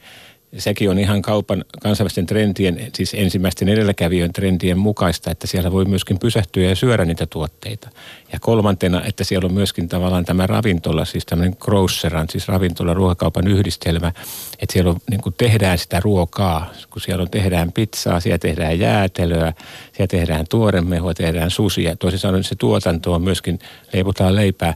sekin 0.59 0.91
on 0.91 0.99
ihan 0.99 1.23
kaupan 1.23 1.65
kansainvälisten 1.83 2.27
trendien, 2.27 2.91
siis 2.95 3.15
ensimmäisten 3.15 3.69
edelläkävijöiden 3.69 4.33
trendien 4.33 4.79
mukaista, 4.79 5.31
että 5.31 5.47
siellä 5.47 5.73
voi 5.73 5.85
myöskin 5.85 6.19
pysähtyä 6.19 6.69
ja 6.69 6.77
syödä 6.77 7.05
niitä 7.05 7.27
tuotteita. 7.27 7.89
Ja 8.33 8.41
kolmantena, 8.41 9.05
että 9.05 9.25
siellä 9.25 9.47
on 9.47 9.55
myöskin 9.55 9.89
tavallaan 9.89 10.25
tämä 10.25 10.47
ravintola, 10.47 11.05
siis 11.05 11.27
tämmöinen 11.27 11.57
groceran, 11.61 12.27
siis 12.31 12.49
ravintola, 12.49 12.95
ruokakaupan 12.95 13.49
yhdistelmä, 13.49 14.13
että 14.59 14.73
siellä 14.73 14.91
on, 14.91 14.97
niin 15.11 15.21
kuin 15.21 15.35
tehdään 15.39 15.79
sitä 15.79 16.01
ruokaa, 16.01 16.71
kun 16.91 17.03
siellä 17.03 17.23
on, 17.23 17.31
tehdään 17.31 17.73
pizzaa, 17.73 18.21
siellä 18.21 18.39
tehdään 18.39 18.79
jäätelöä, 18.79 19.53
siellä 19.93 20.11
tehdään 20.11 20.45
tuoremehua, 20.51 21.15
tehdään 21.15 21.51
susia. 21.51 21.97
Toisin 21.97 22.21
sanoen 22.21 22.45
se 22.45 22.55
tuotanto 22.55 23.13
on 23.13 23.23
myöskin, 23.23 23.59
leivotaan 23.93 24.37
leipää, 24.37 24.75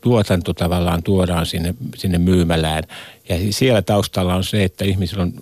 tuotanto 0.00 0.54
tavallaan 0.54 1.02
tuodaan 1.02 1.46
sinne, 1.46 1.74
sinne 1.96 2.18
myymälään. 2.18 2.84
Ja 3.28 3.36
siellä 3.50 3.82
taustalla 3.82 4.34
on 4.34 4.44
se, 4.44 4.64
että 4.64 4.84
ihmisillä 4.84 5.22
on 5.22 5.32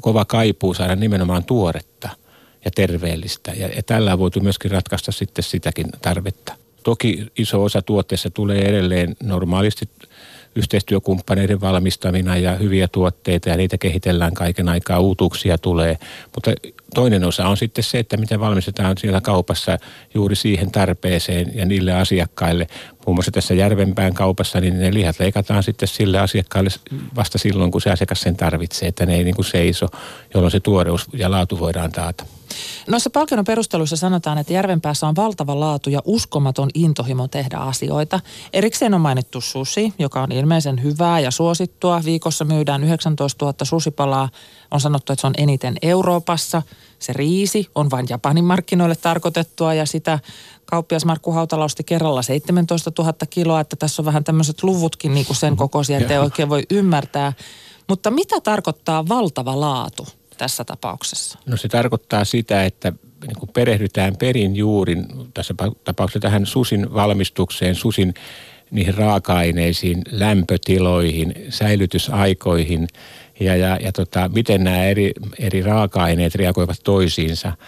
kova 0.00 0.24
kaipuu 0.24 0.74
saada 0.74 0.96
nimenomaan 0.96 1.44
tuoretta 1.44 2.08
ja 2.64 2.70
terveellistä. 2.70 3.52
Ja, 3.52 3.68
ja 3.68 3.82
tällä 3.82 4.12
on 4.12 4.18
voitu 4.18 4.40
myöskin 4.40 4.70
ratkaista 4.70 5.12
sitten 5.12 5.44
sitäkin 5.44 5.86
tarvetta. 6.02 6.54
Toki 6.82 7.26
iso 7.38 7.64
osa 7.64 7.82
tuotteessa 7.82 8.30
tulee 8.30 8.68
edelleen 8.68 9.16
normaalisti 9.22 9.88
yhteistyökumppaneiden 10.56 11.60
valmistamina 11.60 12.36
ja 12.36 12.54
hyviä 12.56 12.88
tuotteita 12.88 13.48
ja 13.48 13.56
niitä 13.56 13.78
kehitellään 13.78 14.34
kaiken 14.34 14.68
aikaa, 14.68 15.00
uutuuksia 15.00 15.58
tulee. 15.58 15.98
Mutta 16.34 16.50
toinen 16.94 17.24
osa 17.24 17.48
on 17.48 17.56
sitten 17.56 17.84
se, 17.84 17.98
että 17.98 18.16
miten 18.16 18.40
valmistetaan 18.40 18.98
siellä 18.98 19.20
kaupassa 19.20 19.78
juuri 20.14 20.36
siihen 20.36 20.70
tarpeeseen 20.70 21.52
ja 21.54 21.66
niille 21.66 21.92
asiakkaille. 21.92 22.66
Muun 23.06 23.16
muassa 23.16 23.30
tässä 23.30 23.54
Järvenpään 23.54 24.14
kaupassa, 24.14 24.60
niin 24.60 24.78
ne 24.78 24.94
lihat 24.94 25.20
leikataan 25.20 25.62
sitten 25.62 25.88
sille 25.88 26.18
asiakkaalle 26.18 26.70
vasta 27.16 27.38
silloin, 27.38 27.70
kun 27.70 27.80
se 27.80 27.90
asiakas 27.90 28.20
sen 28.20 28.36
tarvitsee, 28.36 28.88
että 28.88 29.06
ne 29.06 29.14
ei 29.14 29.24
niin 29.24 29.36
kuin 29.36 29.46
seiso, 29.46 29.88
jolloin 30.34 30.50
se 30.50 30.60
tuoreus 30.60 31.06
ja 31.12 31.30
laatu 31.30 31.58
voidaan 31.58 31.92
taata. 31.92 32.24
Noissa 32.88 33.10
palkinnon 33.10 33.44
perusteluissa 33.44 33.96
sanotaan, 33.96 34.38
että 34.38 34.52
Järvenpäässä 34.52 35.08
on 35.08 35.16
valtava 35.16 35.60
laatu 35.60 35.90
ja 35.90 36.00
uskomaton 36.04 36.70
intohimo 36.74 37.28
tehdä 37.28 37.56
asioita. 37.56 38.20
Erikseen 38.52 38.94
on 38.94 39.00
mainittu 39.00 39.40
susi, 39.40 39.94
joka 39.98 40.22
on 40.22 40.32
ilmeisen 40.32 40.82
hyvää 40.82 41.20
ja 41.20 41.30
suosittua. 41.30 42.00
Viikossa 42.04 42.44
myydään 42.44 42.84
19 42.84 43.44
000 43.44 43.56
susipalaa. 43.62 44.28
On 44.70 44.80
sanottu, 44.80 45.12
että 45.12 45.20
se 45.20 45.26
on 45.26 45.34
eniten 45.38 45.76
Euroopassa. 45.82 46.62
Se 46.98 47.12
riisi 47.12 47.68
on 47.74 47.90
vain 47.90 48.06
Japanin 48.08 48.44
markkinoille 48.44 48.96
tarkoitettua 48.96 49.74
ja 49.74 49.86
sitä 49.86 50.18
kauppias 50.64 51.04
Markku 51.04 51.32
Hautala 51.32 51.64
osti 51.64 51.84
kerralla 51.84 52.22
17 52.22 52.92
000 52.98 53.12
kiloa, 53.30 53.60
että 53.60 53.76
tässä 53.76 54.02
on 54.02 54.06
vähän 54.06 54.24
tämmöiset 54.24 54.62
luvutkin 54.62 55.14
niin 55.14 55.26
kuin 55.26 55.36
sen 55.36 55.56
kokoisia, 55.56 55.98
että 55.98 56.12
ei 56.12 56.18
oikein 56.18 56.48
voi 56.48 56.62
ymmärtää. 56.70 57.32
Mutta 57.88 58.10
mitä 58.10 58.40
tarkoittaa 58.40 59.08
valtava 59.08 59.60
laatu? 59.60 60.06
Tässä 60.40 60.64
tapauksessa? 60.64 61.38
No 61.46 61.56
se 61.56 61.68
tarkoittaa 61.68 62.24
sitä, 62.24 62.64
että 62.64 62.92
niin 63.26 63.36
kuin 63.38 63.50
perehdytään 63.52 64.16
perin 64.16 64.56
juurin 64.56 65.06
tässä 65.34 65.54
tapauksessa 65.84 66.20
tähän 66.20 66.46
susin 66.46 66.94
valmistukseen, 66.94 67.74
susin 67.74 68.14
niihin 68.70 68.94
raaka-aineisiin, 68.94 70.02
lämpötiloihin, 70.10 71.34
säilytysaikoihin 71.48 72.88
ja, 73.40 73.56
ja, 73.56 73.76
ja 73.76 73.92
tota, 73.92 74.30
miten 74.34 74.64
nämä 74.64 74.84
eri, 74.84 75.12
eri 75.38 75.62
raaka-aineet 75.62 76.34
reagoivat 76.34 76.80
toisiinsa– 76.84 77.52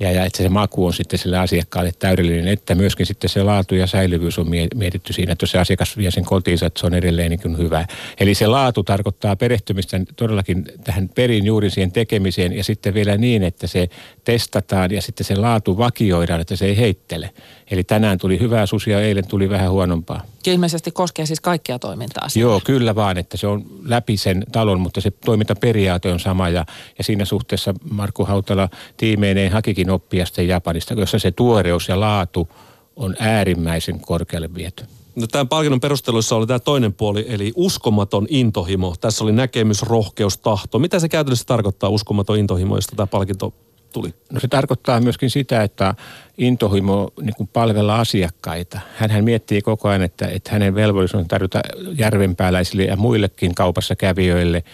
ja, 0.00 0.12
ja 0.12 0.24
että 0.24 0.42
se 0.42 0.48
maku 0.48 0.86
on 0.86 0.92
sitten 0.92 1.18
sille 1.18 1.38
asiakkaalle 1.38 1.92
täydellinen, 1.98 2.48
että 2.48 2.74
myöskin 2.74 3.06
sitten 3.06 3.30
se 3.30 3.42
laatu 3.42 3.74
ja 3.74 3.86
säilyvyys 3.86 4.38
on 4.38 4.46
mietitty 4.74 5.12
siinä, 5.12 5.32
että 5.32 5.42
jos 5.42 5.50
se 5.50 5.58
asiakas 5.58 5.96
vie 5.96 6.10
sen 6.10 6.24
kotiinsa, 6.24 6.66
että 6.66 6.80
se 6.80 6.86
on 6.86 6.94
edelleen 6.94 7.30
niin 7.30 7.58
hyvä. 7.58 7.86
Eli 8.20 8.34
se 8.34 8.46
laatu 8.46 8.82
tarkoittaa 8.82 9.36
perehtymistä 9.36 10.00
todellakin 10.16 10.64
tähän 10.84 11.08
perin 11.08 11.46
juuri 11.46 11.70
siihen 11.70 11.92
tekemiseen 11.92 12.52
ja 12.52 12.64
sitten 12.64 12.94
vielä 12.94 13.16
niin, 13.16 13.42
että 13.42 13.66
se 13.66 13.88
testataan 14.24 14.90
ja 14.90 15.02
sitten 15.02 15.24
se 15.24 15.36
laatu 15.36 15.78
vakioidaan, 15.78 16.40
että 16.40 16.56
se 16.56 16.66
ei 16.66 16.76
heittele. 16.76 17.30
Eli 17.70 17.84
tänään 17.84 18.18
tuli 18.18 18.40
hyvää 18.40 18.66
susia, 18.66 19.00
eilen 19.00 19.26
tuli 19.26 19.50
vähän 19.50 19.70
huonompaa. 19.70 20.26
Ja 20.46 20.52
ilmeisesti 20.52 20.90
koskee 20.90 21.26
siis 21.26 21.40
kaikkia 21.40 21.78
toimintaa. 21.78 22.28
Siellä. 22.28 22.50
Joo, 22.50 22.60
kyllä 22.64 22.94
vaan, 22.94 23.18
että 23.18 23.36
se 23.36 23.46
on 23.46 23.66
läpi 23.84 24.16
sen 24.16 24.44
talon, 24.52 24.80
mutta 24.80 25.00
se 25.00 25.10
toimintaperiaate 25.10 26.12
on 26.12 26.20
sama. 26.20 26.48
Ja, 26.48 26.64
ja 26.98 27.04
siinä 27.04 27.24
suhteessa 27.24 27.74
Markku 27.90 28.24
Hautala 28.24 28.68
tiimeineen 28.96 29.52
hakikin 29.52 29.90
oppiasten 29.90 30.48
Japanista, 30.48 30.94
jossa 30.94 31.18
se 31.18 31.30
tuoreus 31.30 31.88
ja 31.88 32.00
laatu 32.00 32.48
on 32.96 33.16
äärimmäisen 33.18 34.00
korkealle 34.00 34.54
viety. 34.54 34.84
No, 35.16 35.26
tämän 35.26 35.48
palkinnon 35.48 35.80
perusteluissa 35.80 36.36
oli 36.36 36.46
tämä 36.46 36.58
toinen 36.58 36.92
puoli, 36.92 37.26
eli 37.28 37.52
uskomaton 37.56 38.26
intohimo. 38.30 38.94
Tässä 39.00 39.24
oli 39.24 39.32
näkemys, 39.32 39.82
rohkeus, 39.82 40.38
tahto. 40.38 40.78
Mitä 40.78 40.98
se 40.98 41.08
käytännössä 41.08 41.44
tarkoittaa 41.44 41.90
uskomaton 41.90 42.38
intohimo, 42.38 42.76
josta 42.76 42.96
tämä 42.96 43.06
palkinto 43.06 43.54
tuli? 43.92 44.14
No 44.32 44.40
se 44.40 44.48
tarkoittaa 44.48 45.00
myöskin 45.00 45.30
sitä, 45.30 45.62
että 45.62 45.94
intohimo 46.38 47.10
niin 47.20 47.34
kuin 47.36 47.48
palvella 47.52 48.00
asiakkaita. 48.00 48.80
Hän 48.96 49.24
miettii 49.24 49.62
koko 49.62 49.88
ajan, 49.88 50.02
että, 50.02 50.26
että 50.26 50.50
hänen 50.52 50.74
velvollisuus 50.74 51.20
on 51.22 51.28
tarjota 51.28 51.60
järvenpääläisille 51.98 52.84
ja 52.84 52.96
muillekin 52.96 53.54
kaupassa 53.54 53.96
kävijöille 53.96 54.64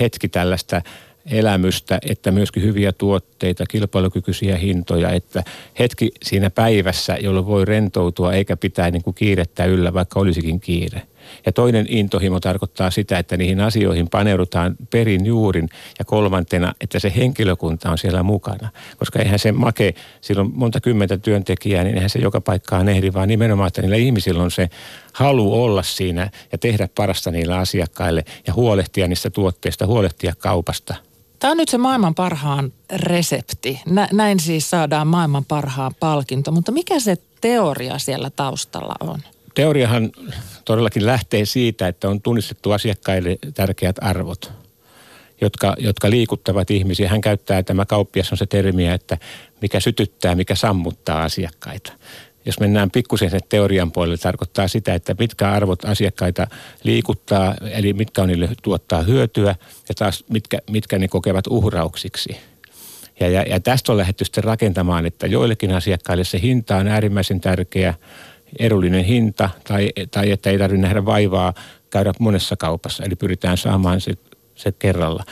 hetki 0.00 0.28
tällaista 0.28 0.82
elämystä, 1.30 1.98
että 2.10 2.30
myöskin 2.30 2.62
hyviä 2.62 2.92
tuotteita, 2.92 3.66
kilpailukykyisiä 3.66 4.56
hintoja, 4.56 5.10
että 5.10 5.44
hetki 5.78 6.10
siinä 6.22 6.50
päivässä, 6.50 7.16
jolloin 7.20 7.46
voi 7.46 7.64
rentoutua 7.64 8.32
eikä 8.32 8.56
pitää 8.56 8.90
niin 8.90 9.02
kuin 9.02 9.14
kiirettä 9.14 9.64
yllä, 9.64 9.94
vaikka 9.94 10.20
olisikin 10.20 10.60
kiire. 10.60 11.02
Ja 11.46 11.52
toinen 11.52 11.86
intohimo 11.88 12.40
tarkoittaa 12.40 12.90
sitä, 12.90 13.18
että 13.18 13.36
niihin 13.36 13.60
asioihin 13.60 14.08
paneudutaan 14.08 14.76
perin 14.90 15.26
juurin. 15.26 15.68
Ja 15.98 16.04
kolmantena, 16.04 16.74
että 16.80 16.98
se 16.98 17.12
henkilökunta 17.16 17.90
on 17.90 17.98
siellä 17.98 18.22
mukana. 18.22 18.68
Koska 18.96 19.18
eihän 19.18 19.38
se 19.38 19.52
make, 19.52 19.94
silloin 20.20 20.50
monta 20.54 20.80
kymmentä 20.80 21.18
työntekijää, 21.18 21.84
niin 21.84 21.94
eihän 21.94 22.10
se 22.10 22.18
joka 22.18 22.40
paikkaan 22.40 22.88
ehdi, 22.88 23.12
vaan 23.12 23.28
nimenomaan, 23.28 23.68
että 23.68 23.82
niillä 23.82 23.96
ihmisillä 23.96 24.42
on 24.42 24.50
se 24.50 24.70
halu 25.12 25.62
olla 25.62 25.82
siinä 25.82 26.30
ja 26.52 26.58
tehdä 26.58 26.88
parasta 26.94 27.30
niillä 27.30 27.58
asiakkaille 27.58 28.24
ja 28.46 28.54
huolehtia 28.54 29.08
niistä 29.08 29.30
tuotteista, 29.30 29.86
huolehtia 29.86 30.32
kaupasta. 30.38 30.94
Tämä 31.38 31.50
on 31.50 31.56
nyt 31.56 31.68
se 31.68 31.78
maailman 31.78 32.14
parhaan 32.14 32.72
resepti. 32.96 33.80
Näin 34.12 34.40
siis 34.40 34.70
saadaan 34.70 35.06
maailman 35.06 35.44
parhaan 35.44 35.94
palkinto, 36.00 36.52
mutta 36.52 36.72
mikä 36.72 37.00
se 37.00 37.16
teoria 37.40 37.98
siellä 37.98 38.30
taustalla 38.30 38.94
on? 39.00 39.20
Teoriahan 39.54 40.10
todellakin 40.64 41.06
lähtee 41.06 41.44
siitä, 41.44 41.88
että 41.88 42.08
on 42.08 42.22
tunnistettu 42.22 42.70
asiakkaille 42.70 43.38
tärkeät 43.54 43.96
arvot, 44.00 44.52
jotka, 45.40 45.76
jotka 45.78 46.10
liikuttavat 46.10 46.70
ihmisiä. 46.70 47.08
Hän 47.08 47.20
käyttää, 47.20 47.62
tämä 47.62 47.86
kauppias 47.86 48.32
on 48.32 48.38
se 48.38 48.46
termiä, 48.46 48.94
että 48.94 49.18
mikä 49.60 49.80
sytyttää, 49.80 50.34
mikä 50.34 50.54
sammuttaa 50.54 51.22
asiakkaita. 51.22 51.92
Jos 52.44 52.60
mennään 52.60 52.90
pikkusen 52.90 53.30
sen 53.30 53.40
teorian 53.48 53.92
puolelle, 53.92 54.16
tarkoittaa 54.16 54.68
sitä, 54.68 54.94
että 54.94 55.14
mitkä 55.18 55.50
arvot 55.50 55.84
asiakkaita 55.84 56.46
liikuttaa, 56.82 57.54
eli 57.70 57.92
mitkä 57.92 58.22
on 58.22 58.28
niille 58.28 58.48
tuottaa 58.62 59.02
hyötyä 59.02 59.54
ja 59.88 59.94
taas 59.94 60.24
mitkä, 60.28 60.58
mitkä 60.70 60.98
ne 60.98 61.08
kokevat 61.08 61.46
uhrauksiksi. 61.46 62.36
Ja, 63.20 63.28
ja, 63.28 63.42
ja 63.42 63.60
tästä 63.60 63.92
on 63.92 63.98
lähdetty 63.98 64.24
sitten 64.24 64.44
rakentamaan, 64.44 65.06
että 65.06 65.26
joillekin 65.26 65.74
asiakkaille 65.74 66.24
se 66.24 66.40
hinta 66.40 66.76
on 66.76 66.88
äärimmäisen 66.88 67.40
tärkeä– 67.40 67.94
edullinen 68.58 69.04
hinta 69.04 69.50
tai, 69.68 69.90
tai 70.10 70.30
että 70.30 70.50
ei 70.50 70.58
tarvitse 70.58 70.82
nähdä 70.82 71.04
vaivaa 71.04 71.54
käydä 71.90 72.12
monessa 72.18 72.56
kaupassa. 72.56 73.04
Eli 73.04 73.16
pyritään 73.16 73.56
saamaan 73.56 74.00
se, 74.00 74.12
se 74.54 74.72
kerralla. 74.72 75.24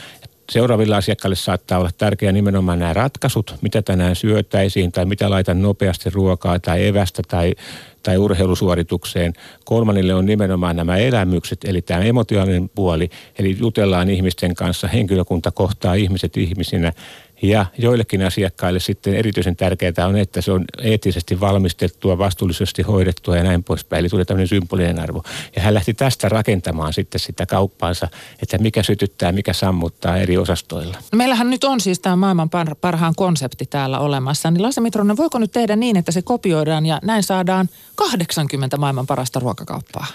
Seuraavilla 0.51 0.97
asiakkaille 0.97 1.35
saattaa 1.35 1.79
olla 1.79 1.89
tärkeää 1.97 2.31
nimenomaan 2.31 2.79
nämä 2.79 2.93
ratkaisut, 2.93 3.55
mitä 3.61 3.81
tänään 3.81 4.15
syötäisiin 4.15 4.91
tai 4.91 5.05
mitä 5.05 5.29
laitan 5.29 5.61
nopeasti 5.61 6.09
ruokaa 6.09 6.59
tai 6.59 6.87
evästä 6.87 7.21
tai, 7.27 7.53
tai 8.03 8.17
urheilusuoritukseen. 8.17 9.33
Kolmannille 9.65 10.13
on 10.13 10.25
nimenomaan 10.25 10.75
nämä 10.75 10.97
elämykset, 10.97 11.59
eli 11.63 11.81
tämä 11.81 12.01
emotionaalinen 12.01 12.69
puoli, 12.69 13.09
eli 13.39 13.57
jutellaan 13.59 14.09
ihmisten 14.09 14.55
kanssa, 14.55 14.87
henkilökunta 14.87 15.51
kohtaa 15.51 15.93
ihmiset 15.93 16.37
ihmisinä 16.37 16.93
ja 17.41 17.65
joillekin 17.77 18.25
asiakkaille 18.25 18.79
sitten 18.79 19.15
erityisen 19.15 19.55
tärkeää 19.55 20.07
on, 20.07 20.17
että 20.17 20.41
se 20.41 20.51
on 20.51 20.65
eettisesti 20.83 21.39
valmistettua, 21.39 22.17
vastuullisesti 22.17 22.81
hoidettua 22.81 23.37
ja 23.37 23.43
näin 23.43 23.63
poispäin. 23.63 23.99
Eli 23.99 24.09
tuli 24.09 24.25
tämmöinen 24.25 24.47
symbolinen 24.47 24.99
arvo. 24.99 25.23
Ja 25.55 25.61
hän 25.61 25.73
lähti 25.73 25.93
tästä 25.93 26.29
rakentamaan 26.29 26.93
sitten 26.93 27.19
sitä 27.19 27.45
kauppaansa, 27.45 28.07
että 28.41 28.57
mikä 28.57 28.83
sytyttää, 28.83 29.31
mikä 29.31 29.53
sammuttaa 29.53 30.17
eri 30.17 30.37
osastoilla. 30.37 30.97
No 31.11 31.17
meillähän 31.17 31.49
nyt 31.49 31.63
on 31.63 31.81
siis 31.81 31.99
tämä 31.99 32.15
maailman 32.15 32.49
parhaan 32.81 33.15
konsepti 33.15 33.65
täällä 33.65 33.99
olemassa. 33.99 34.51
Niin 34.51 34.61
Lasse 34.61 34.81
Mitronen, 34.81 35.17
voiko 35.17 35.39
nyt 35.39 35.51
tehdä 35.51 35.75
niin, 35.75 35.97
että 35.97 36.11
se 36.11 36.21
kopioidaan 36.21 36.85
ja 36.85 36.99
näin 37.03 37.23
saadaan 37.23 37.69
80 37.95 38.77
maailman 38.77 39.07
parasta 39.07 39.39
ruokakauppaa? 39.39 40.05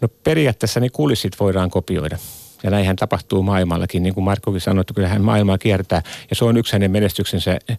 No 0.00 0.08
periaatteessa 0.08 0.80
ne 0.80 0.88
kulissit 0.88 1.40
voidaan 1.40 1.70
kopioida. 1.70 2.18
Ja 2.64 2.70
näinhän 2.70 2.96
tapahtuu 2.96 3.42
maailmallakin, 3.42 4.02
niin 4.02 4.14
kuin 4.14 4.24
Markkokin 4.24 4.60
sanoi, 4.60 4.80
että 4.80 4.94
kyllähän 4.94 5.22
maailmaa 5.22 5.58
kiertää. 5.58 6.02
Ja 6.30 6.36
se 6.36 6.44
on 6.44 6.56
yksi 6.56 6.72
hänen 6.72 6.90
menestyksensä 6.90 7.58
eh, 7.68 7.78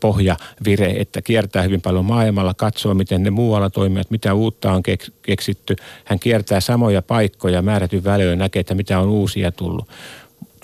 pohjavire, 0.00 0.94
että 0.96 1.22
kiertää 1.22 1.62
hyvin 1.62 1.80
paljon 1.80 2.04
maailmalla, 2.04 2.54
katsoo 2.54 2.94
miten 2.94 3.22
ne 3.22 3.30
muualla 3.30 3.70
toimivat, 3.70 4.10
mitä 4.10 4.34
uutta 4.34 4.72
on 4.72 4.82
keksitty. 5.22 5.76
Hän 6.04 6.18
kiertää 6.18 6.60
samoja 6.60 7.02
paikkoja 7.02 7.62
määrätyn 7.62 8.04
väliin 8.04 8.38
näkee, 8.38 8.60
että 8.60 8.74
mitä 8.74 8.98
on 8.98 9.08
uusia 9.08 9.52
tullut 9.52 9.88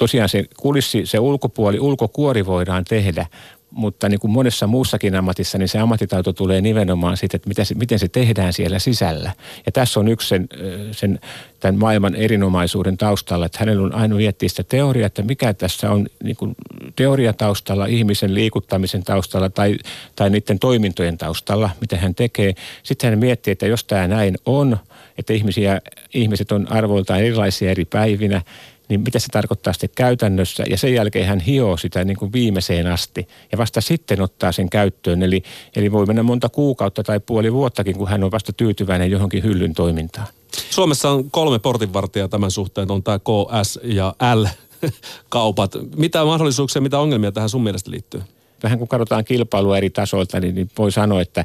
tosiaan 0.00 0.28
se 0.28 0.44
kulissi, 0.56 1.06
se 1.06 1.18
ulkopuoli, 1.18 1.80
ulkokuori 1.80 2.46
voidaan 2.46 2.84
tehdä, 2.84 3.26
mutta 3.70 4.08
niin 4.08 4.20
kuin 4.20 4.30
monessa 4.30 4.66
muussakin 4.66 5.14
ammatissa, 5.14 5.58
niin 5.58 5.68
se 5.68 5.78
ammattitaito 5.78 6.32
tulee 6.32 6.60
nimenomaan 6.60 7.16
siitä, 7.16 7.36
että 7.36 7.48
miten 7.48 7.66
se, 7.66 7.74
miten 7.74 7.98
se 7.98 8.08
tehdään 8.08 8.52
siellä 8.52 8.78
sisällä. 8.78 9.32
Ja 9.66 9.72
tässä 9.72 10.00
on 10.00 10.08
yksi 10.08 10.28
sen, 10.28 10.48
sen 10.92 11.20
tämän 11.60 11.78
maailman 11.78 12.14
erinomaisuuden 12.14 12.96
taustalla, 12.96 13.46
että 13.46 13.58
hänellä 13.60 13.86
on 13.86 13.94
aina 13.94 14.14
miettiä 14.16 14.48
sitä 14.48 14.62
teoriaa, 14.62 15.06
että 15.06 15.22
mikä 15.22 15.54
tässä 15.54 15.90
on 15.90 16.06
niin 16.22 16.36
kuin 16.36 16.54
teoriataustalla, 16.96 17.86
ihmisen 17.86 18.34
liikuttamisen 18.34 19.02
taustalla 19.02 19.50
tai, 19.50 19.76
tai 20.16 20.30
niiden 20.30 20.58
toimintojen 20.58 21.18
taustalla, 21.18 21.70
mitä 21.80 21.96
hän 21.96 22.14
tekee. 22.14 22.54
Sitten 22.82 23.10
hän 23.10 23.18
miettii, 23.18 23.52
että 23.52 23.66
jos 23.66 23.84
tämä 23.84 24.08
näin 24.08 24.36
on, 24.46 24.76
että 25.18 25.32
ihmisiä, 25.32 25.80
ihmiset 26.14 26.52
on 26.52 26.72
arvoiltaan 26.72 27.20
erilaisia 27.20 27.70
eri 27.70 27.84
päivinä, 27.84 28.42
niin 28.90 29.00
mitä 29.00 29.18
se 29.18 29.28
tarkoittaa 29.28 29.72
sitten 29.72 29.90
käytännössä. 29.94 30.64
Ja 30.70 30.76
sen 30.76 30.94
jälkeen 30.94 31.26
hän 31.26 31.40
hioo 31.40 31.76
sitä 31.76 32.04
niin 32.04 32.16
kuin 32.16 32.32
viimeiseen 32.32 32.86
asti 32.86 33.28
ja 33.52 33.58
vasta 33.58 33.80
sitten 33.80 34.20
ottaa 34.22 34.52
sen 34.52 34.70
käyttöön. 34.70 35.22
Eli, 35.22 35.42
eli 35.76 35.92
voi 35.92 36.06
mennä 36.06 36.22
monta 36.22 36.48
kuukautta 36.48 37.02
tai 37.02 37.20
puoli 37.20 37.52
vuottakin, 37.52 37.96
kun 37.96 38.08
hän 38.08 38.24
on 38.24 38.30
vasta 38.30 38.52
tyytyväinen 38.52 39.10
johonkin 39.10 39.42
hyllyn 39.42 39.74
toimintaan. 39.74 40.26
Suomessa 40.70 41.10
on 41.10 41.30
kolme 41.30 41.58
portinvartijaa 41.58 42.28
tämän 42.28 42.50
suhteen, 42.50 42.90
on 42.90 43.02
tämä 43.02 43.18
KS 43.18 43.78
ja 43.82 44.14
L 44.34 44.44
kaupat. 45.28 45.72
Mitä 45.96 46.24
mahdollisuuksia, 46.24 46.82
mitä 46.82 46.98
ongelmia 46.98 47.32
tähän 47.32 47.48
sun 47.48 47.62
mielestä 47.62 47.90
liittyy? 47.90 48.22
Vähän 48.62 48.78
kun 48.78 48.88
katsotaan 48.88 49.24
kilpailua 49.24 49.76
eri 49.76 49.90
tasoilta, 49.90 50.40
niin, 50.40 50.54
niin 50.54 50.70
voi 50.78 50.92
sanoa, 50.92 51.20
että 51.20 51.44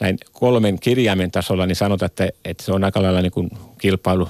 näin 0.00 0.18
kolmen 0.32 0.80
kirjaimen 0.80 1.30
tasolla, 1.30 1.66
niin 1.66 1.76
sanotaan, 1.76 2.06
että, 2.06 2.28
että 2.44 2.64
se 2.64 2.72
on 2.72 2.84
aika 2.84 3.02
lailla 3.02 3.22
niin 3.22 3.32
kuin 3.32 3.50
kilpailu 3.78 4.28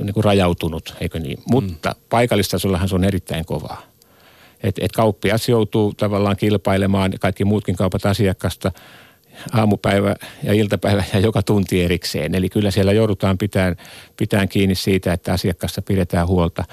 niin 0.00 0.14
kuin 0.14 0.24
rajautunut, 0.24 0.94
eikö 1.00 1.20
niin? 1.20 1.38
Mm. 1.38 1.44
Mutta 1.50 1.94
paikallistasollahan 2.10 2.88
se 2.88 2.94
on 2.94 3.04
erittäin 3.04 3.44
kovaa. 3.44 3.82
Et, 4.62 4.78
et 4.80 4.92
kauppias 4.92 5.48
joutuu 5.48 5.94
tavallaan 5.94 6.36
kilpailemaan 6.36 7.12
kaikki 7.20 7.44
muutkin 7.44 7.76
kaupat 7.76 8.06
asiakasta 8.06 8.72
aamupäivä 9.52 10.14
ja 10.42 10.52
iltapäivä 10.52 11.04
ja 11.12 11.20
joka 11.20 11.42
tunti 11.42 11.84
erikseen. 11.84 12.34
Eli 12.34 12.48
kyllä 12.48 12.70
siellä 12.70 12.92
joudutaan 12.92 13.38
pitämään, 13.38 13.76
pitämään 14.16 14.48
kiinni 14.48 14.74
siitä, 14.74 15.12
että 15.12 15.32
asiakasta 15.32 15.82
pidetään 15.82 16.26
huolta. 16.26 16.64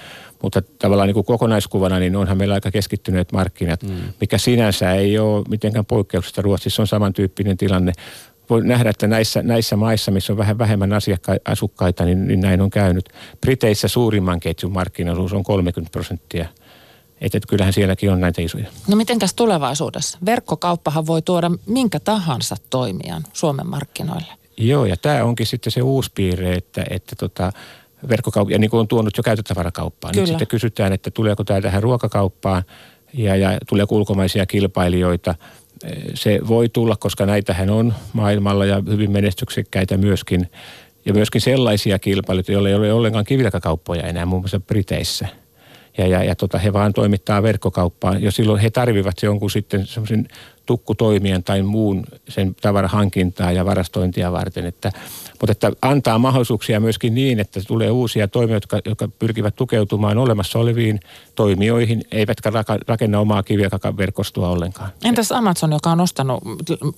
Mutta 0.44 0.62
tavallaan 0.62 1.08
niin 1.08 1.14
kuin 1.14 1.26
kokonaiskuvana, 1.26 2.00
niin 2.00 2.16
onhan 2.16 2.38
meillä 2.38 2.54
aika 2.54 2.72
keskittyneet 2.72 3.32
markkinat, 3.32 3.84
mm. 3.84 3.96
mikä 4.22 4.38
sinänsä 4.38 4.92
ei 4.92 5.20
ole 5.20 5.46
mitenkään 5.50 5.86
poikkeuksesta. 5.86 6.42
Ruotsissa 6.42 6.84
on 6.84 6.88
samantyyppinen 6.88 7.58
tilanne 7.58 7.92
voi 8.50 8.62
nähdä, 8.66 8.90
että 8.90 9.08
näissä, 9.08 9.42
näissä 9.42 9.76
maissa, 9.76 10.12
missä 10.12 10.34
on 10.34 10.38
vähän 10.38 10.58
vähemmän 10.58 10.94
asiakka- 10.94 11.40
asukkaita, 11.46 12.06
niin, 12.06 12.28
niin 12.28 12.40
näin 12.40 12.62
on 12.62 12.70
käynyt. 12.70 13.10
Briteissä 13.42 13.88
suurimman 13.88 14.40
ketjun 14.40 14.72
markkinaosuus 14.72 15.34
on 15.34 15.44
30 15.44 15.92
prosenttia. 15.92 16.46
Että 17.22 17.38
et 17.38 17.46
kyllähän 17.46 17.74
sielläkin 17.74 18.12
on 18.12 18.22
näitä 18.22 18.42
isoja. 18.42 18.66
No 18.88 18.96
mitenkäs 18.96 19.34
tulevaisuudessa? 19.34 20.18
Verkkokauppahan 20.26 21.08
voi 21.08 21.22
tuoda 21.22 21.52
minkä 21.66 22.00
tahansa 22.00 22.56
toimijan 22.70 23.24
Suomen 23.34 23.68
markkinoille. 23.68 24.34
Joo, 24.58 24.86
ja 24.86 24.98
tämä 24.98 25.24
onkin 25.24 25.46
sitten 25.46 25.72
se 25.72 25.82
uusi 25.82 26.12
piirre, 26.16 26.54
että, 26.54 26.84
että 26.90 27.16
tota, 27.16 27.52
verkkokauppa, 28.10 28.52
ja 28.52 28.60
niin 28.60 28.70
kuin 28.70 28.80
on 28.80 28.88
tuonut 28.88 29.18
jo 29.18 29.24
käytettävarakauppaan. 29.24 30.16
Nyt 30.16 30.28
sitten 30.28 30.48
kysytään, 30.48 30.94
että 30.94 31.12
tuleeko 31.12 31.44
tämä 31.44 31.62
tähän 31.62 31.84
ruokakauppaan 31.84 32.64
ja, 33.14 33.36
ja 33.36 33.58
tuleeko 33.68 33.96
ulkomaisia 33.96 34.46
kilpailijoita– 34.46 35.36
se 36.14 36.40
voi 36.48 36.70
tulla, 36.70 36.96
koska 36.96 37.26
näitähän 37.26 37.70
on 37.70 37.94
maailmalla 38.14 38.66
ja 38.66 38.84
hyvin 38.90 39.12
menestyksekkäitä 39.12 39.98
myöskin. 39.98 40.52
Ja 41.06 41.14
myöskin 41.14 41.42
sellaisia 41.42 42.00
kilpailijoita, 42.00 42.52
joilla 42.52 42.70
ei 42.70 42.76
ole 42.76 42.94
ollenkaan 42.94 43.26
kivilläkäkauppoja 43.26 44.04
enää, 44.04 44.26
muun 44.26 44.42
muassa 44.42 44.60
Briteissä. 44.60 45.28
Ja, 45.98 46.08
ja, 46.08 46.24
ja 46.24 46.36
tota, 46.36 46.58
he 46.58 46.74
vaan 46.74 46.94
toimittaa 46.94 47.44
verkkokauppaan. 47.44 48.24
Jo 48.24 48.32
silloin 48.32 48.62
he 48.62 48.70
tarvivat 48.70 49.16
jonkun 49.24 49.52
sitten 49.52 49.86
semmoisen 49.86 50.28
tukkutoimijan 50.68 51.44
tai 51.44 51.62
muun 51.62 52.04
sen 52.30 52.56
tavarahankintaa 52.62 53.52
ja 53.52 53.66
varastointia 53.66 54.32
varten. 54.32 54.66
Että, 54.66 54.92
mutta 55.40 55.52
että 55.52 55.72
antaa 55.82 56.20
mahdollisuuksia 56.20 56.80
myöskin 56.80 57.16
niin, 57.16 57.40
että 57.40 57.60
tulee 57.68 57.92
uusia 57.92 58.28
toimijoita, 58.28 58.76
jotka, 58.76 58.90
jotka 58.90 59.08
pyrkivät 59.20 59.56
tukeutumaan 59.56 60.18
olemassa 60.18 60.60
oleviin 60.60 61.00
toimijoihin, 61.36 62.04
eivätkä 62.12 62.52
rakenna 62.88 63.20
omaa 63.20 63.44
kivijalkaverkostoa 63.44 64.50
ollenkaan. 64.50 64.90
Entäs 65.04 65.32
Amazon, 65.32 65.72
joka 65.72 65.92
on 65.92 66.02
ostanut, 66.02 66.44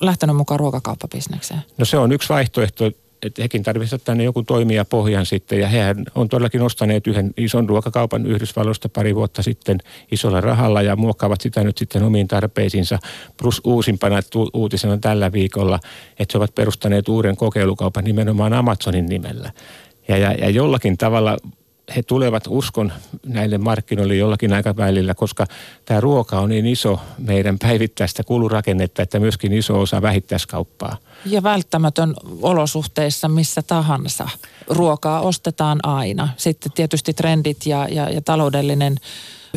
lähtenyt 0.01 0.35
mukaan 0.35 0.59
ruokakauppabisnekseen? 0.59 1.61
No 1.77 1.85
se 1.85 1.97
on 1.97 2.11
yksi 2.11 2.29
vaihtoehto 2.29 2.91
että 3.25 3.41
hekin 3.41 3.63
tarvitsisivat 3.63 4.03
tänne 4.03 4.23
joku 4.23 4.43
toimija 4.43 4.85
pohjan 4.85 5.25
sitten. 5.25 5.59
Ja 5.59 5.67
hehän 5.67 6.05
on 6.15 6.29
todellakin 6.29 6.61
ostaneet 6.61 7.07
yhden 7.07 7.31
ison 7.37 7.69
ruokakaupan 7.69 8.25
Yhdysvalloista 8.25 8.89
pari 8.89 9.15
vuotta 9.15 9.43
sitten 9.43 9.77
isolla 10.11 10.41
rahalla 10.41 10.81
ja 10.81 10.95
muokkaavat 10.95 11.41
sitä 11.41 11.63
nyt 11.63 11.77
sitten 11.77 12.03
omiin 12.03 12.27
tarpeisiinsa. 12.27 12.99
Plus 13.37 13.61
uusimpana 13.63 14.19
uutisena 14.53 14.97
tällä 14.97 15.31
viikolla, 15.31 15.79
että 16.19 16.31
he 16.33 16.37
ovat 16.37 16.55
perustaneet 16.55 17.09
uuden 17.09 17.37
kokeilukaupan 17.37 18.03
nimenomaan 18.03 18.53
Amazonin 18.53 19.05
nimellä. 19.05 19.51
Ja, 20.07 20.17
ja, 20.17 20.31
ja 20.31 20.49
jollakin 20.49 20.97
tavalla 20.97 21.37
he 21.95 22.03
tulevat 22.03 22.43
uskon 22.47 22.91
näille 23.25 23.57
markkinoille 23.57 24.15
jollakin 24.15 24.53
aikavälillä, 24.53 25.13
koska 25.13 25.45
tämä 25.85 25.99
ruoka 25.99 26.39
on 26.39 26.49
niin 26.49 26.65
iso 26.65 26.99
meidän 27.17 27.59
päivittäistä 27.59 28.23
kulurakennetta, 28.23 29.01
että 29.01 29.19
myöskin 29.19 29.53
iso 29.53 29.79
osa 29.79 30.01
vähittäiskauppaa. 30.01 30.97
Ja 31.25 31.43
välttämätön 31.43 32.13
olosuhteissa 32.41 33.27
missä 33.27 33.61
tahansa. 33.61 34.29
Ruokaa 34.67 35.21
ostetaan 35.21 35.79
aina. 35.83 36.29
Sitten 36.37 36.71
tietysti 36.71 37.13
trendit 37.13 37.65
ja, 37.65 37.87
ja, 37.91 38.09
ja 38.09 38.21
taloudellinen 38.21 38.95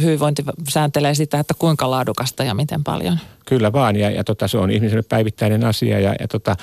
hyvinvointi 0.00 0.44
sääntelee 0.68 1.14
sitä, 1.14 1.38
että 1.38 1.54
kuinka 1.58 1.90
laadukasta 1.90 2.44
ja 2.44 2.54
miten 2.54 2.84
paljon. 2.84 3.18
Kyllä 3.46 3.72
vaan, 3.72 3.96
ja, 3.96 4.10
ja 4.10 4.24
tota, 4.24 4.48
se 4.48 4.58
on 4.58 4.70
ihmiselle 4.70 5.02
päivittäinen 5.08 5.64
asia, 5.64 6.00
ja, 6.00 6.14
ja 6.20 6.28
tota, 6.28 6.56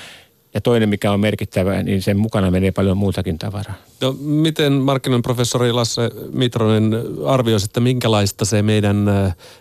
ja 0.54 0.60
toinen, 0.60 0.88
mikä 0.88 1.12
on 1.12 1.20
merkittävä, 1.20 1.82
niin 1.82 2.02
sen 2.02 2.18
mukana 2.18 2.50
menee 2.50 2.70
paljon 2.70 2.96
muutakin 2.96 3.38
tavaraa. 3.38 3.74
No, 4.00 4.16
miten 4.20 4.72
markkinoiden 4.72 5.22
professori 5.22 5.72
Lasse 5.72 6.10
Mitronen 6.32 6.92
arvioi, 7.26 7.58
että 7.64 7.80
minkälaista 7.80 8.44
se 8.44 8.62
meidän 8.62 8.96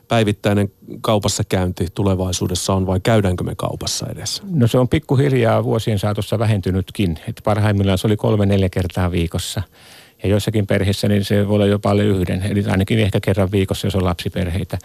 päivittäinen 0.08 0.72
kaupassa 1.02 1.44
käynti 1.44 1.88
tulevaisuudessa 1.94 2.74
on 2.74 2.88
vai 2.88 3.00
käydäänkö 3.00 3.44
me 3.44 3.54
kaupassa 3.58 4.08
edes? 4.12 4.44
No 4.52 4.68
se 4.68 4.78
on 4.78 4.90
pikkuhiljaa 4.90 5.64
vuosien 5.64 6.00
saatossa 6.00 6.40
vähentynytkin. 6.40 7.20
Että 7.28 7.42
parhaimmillaan 7.44 7.98
se 7.98 8.08
oli 8.08 8.18
kolme 8.18 8.46
neljä 8.46 8.70
kertaa 8.70 9.12
viikossa. 9.12 9.62
Ja 10.24 10.30
joissakin 10.30 10.68
perheissä 10.68 11.08
niin 11.08 11.26
se 11.26 11.48
voi 11.48 11.56
olla 11.56 11.66
jopa 11.66 11.90
alle 11.90 12.04
yhden, 12.04 12.44
eli 12.44 12.64
ainakin 12.68 13.00
ehkä 13.00 13.20
kerran 13.20 13.52
viikossa, 13.52 13.88
jos 13.88 13.96
on 13.96 14.06
lapsiperheitä. 14.06 14.78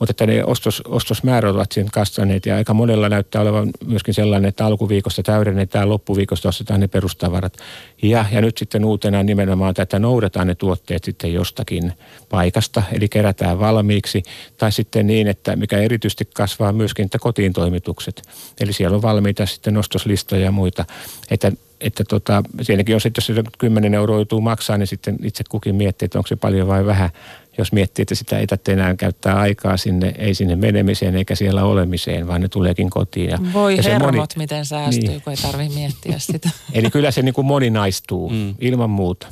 Mutta 0.00 0.10
että 0.10 0.26
ne 0.26 0.44
ostos, 0.44 0.82
ostosmäärät 0.88 1.54
ovat 1.54 1.72
siinä 1.72 1.90
kasvaneet 1.92 2.46
ja 2.46 2.56
aika 2.56 2.74
monella 2.74 3.08
näyttää 3.08 3.42
olevan 3.42 3.70
myöskin 3.86 4.14
sellainen, 4.14 4.48
että 4.48 4.66
alkuviikosta 4.66 5.22
täydennetään, 5.22 5.88
loppuviikosta 5.88 6.48
ostetaan 6.48 6.80
ne 6.80 6.88
perustavarat. 6.88 7.56
Ja, 8.02 8.24
ja 8.32 8.40
nyt 8.40 8.58
sitten 8.58 8.84
uutena 8.84 9.22
nimenomaan 9.22 9.74
tätä 9.74 9.98
noudetaan 9.98 10.46
ne 10.46 10.54
tuotteet 10.54 11.04
sitten 11.04 11.32
jostakin 11.32 11.92
paikasta, 12.28 12.82
eli 12.92 13.08
kerätään 13.08 13.58
valmiiksi. 13.58 14.22
Tai 14.58 14.72
sitten 14.72 15.06
niin, 15.06 15.26
että 15.26 15.56
mikä 15.56 15.78
erityisesti 15.78 16.28
kasvaa 16.34 16.72
myöskin, 16.72 17.04
että 17.04 17.18
kotiin 17.18 17.52
toimitukset. 17.52 18.22
Eli 18.60 18.72
siellä 18.72 18.94
on 18.94 19.02
valmiita 19.02 19.46
sitten 19.46 19.76
ostoslistoja 19.76 20.44
ja 20.44 20.52
muita. 20.52 20.84
Että 21.30 21.52
että 21.80 22.04
tota, 22.04 22.42
siinäkin 22.62 22.94
on 22.94 23.00
sitten, 23.00 23.22
jos 23.28 23.44
se 23.44 23.50
10 23.58 23.94
euroa 23.94 24.16
joutuu 24.16 24.40
maksaa, 24.40 24.78
niin 24.78 24.86
sitten 24.86 25.16
itse 25.22 25.44
kukin 25.48 25.74
miettii, 25.74 26.06
että 26.06 26.18
onko 26.18 26.26
se 26.26 26.36
paljon 26.36 26.68
vai 26.68 26.86
vähän 26.86 27.10
jos 27.58 27.72
miettii, 27.72 28.02
että 28.02 28.14
sitä 28.14 28.38
ei 28.38 28.46
tarvitse 28.46 28.72
enää 28.72 28.94
käyttää 28.94 29.36
aikaa 29.36 29.76
sinne, 29.76 30.14
ei 30.18 30.34
sinne 30.34 30.56
menemiseen 30.56 31.16
eikä 31.16 31.34
siellä 31.34 31.64
olemiseen, 31.64 32.26
vaan 32.26 32.40
ne 32.40 32.48
tuleekin 32.48 32.90
kotiin. 32.90 33.30
Ja, 33.30 33.38
Voi 33.52 33.76
ja 33.76 33.82
hermot, 33.82 34.14
moni, 34.14 34.26
miten 34.36 34.64
säästyy, 34.64 35.08
niin. 35.08 35.22
kun 35.22 35.30
ei 35.30 35.36
tarvitse 35.36 35.74
miettiä 35.74 36.18
sitä. 36.32 36.50
Eli 36.72 36.90
kyllä 36.90 37.10
se 37.10 37.22
niin 37.22 37.34
kuin 37.34 37.46
moninaistuu 37.46 38.30
mm. 38.30 38.54
ilman 38.60 38.90
muuta. 38.90 39.26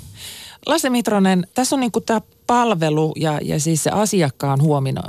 Lasse 0.66 0.90
Mitronen, 0.90 1.46
tässä 1.54 1.76
on 1.76 1.80
niin 1.80 1.92
kuin 1.92 2.04
tämä 2.04 2.20
palvelu 2.46 3.12
ja, 3.16 3.38
ja 3.42 3.60
siis 3.60 3.84
se 3.84 3.90
asiakkaan 3.90 4.60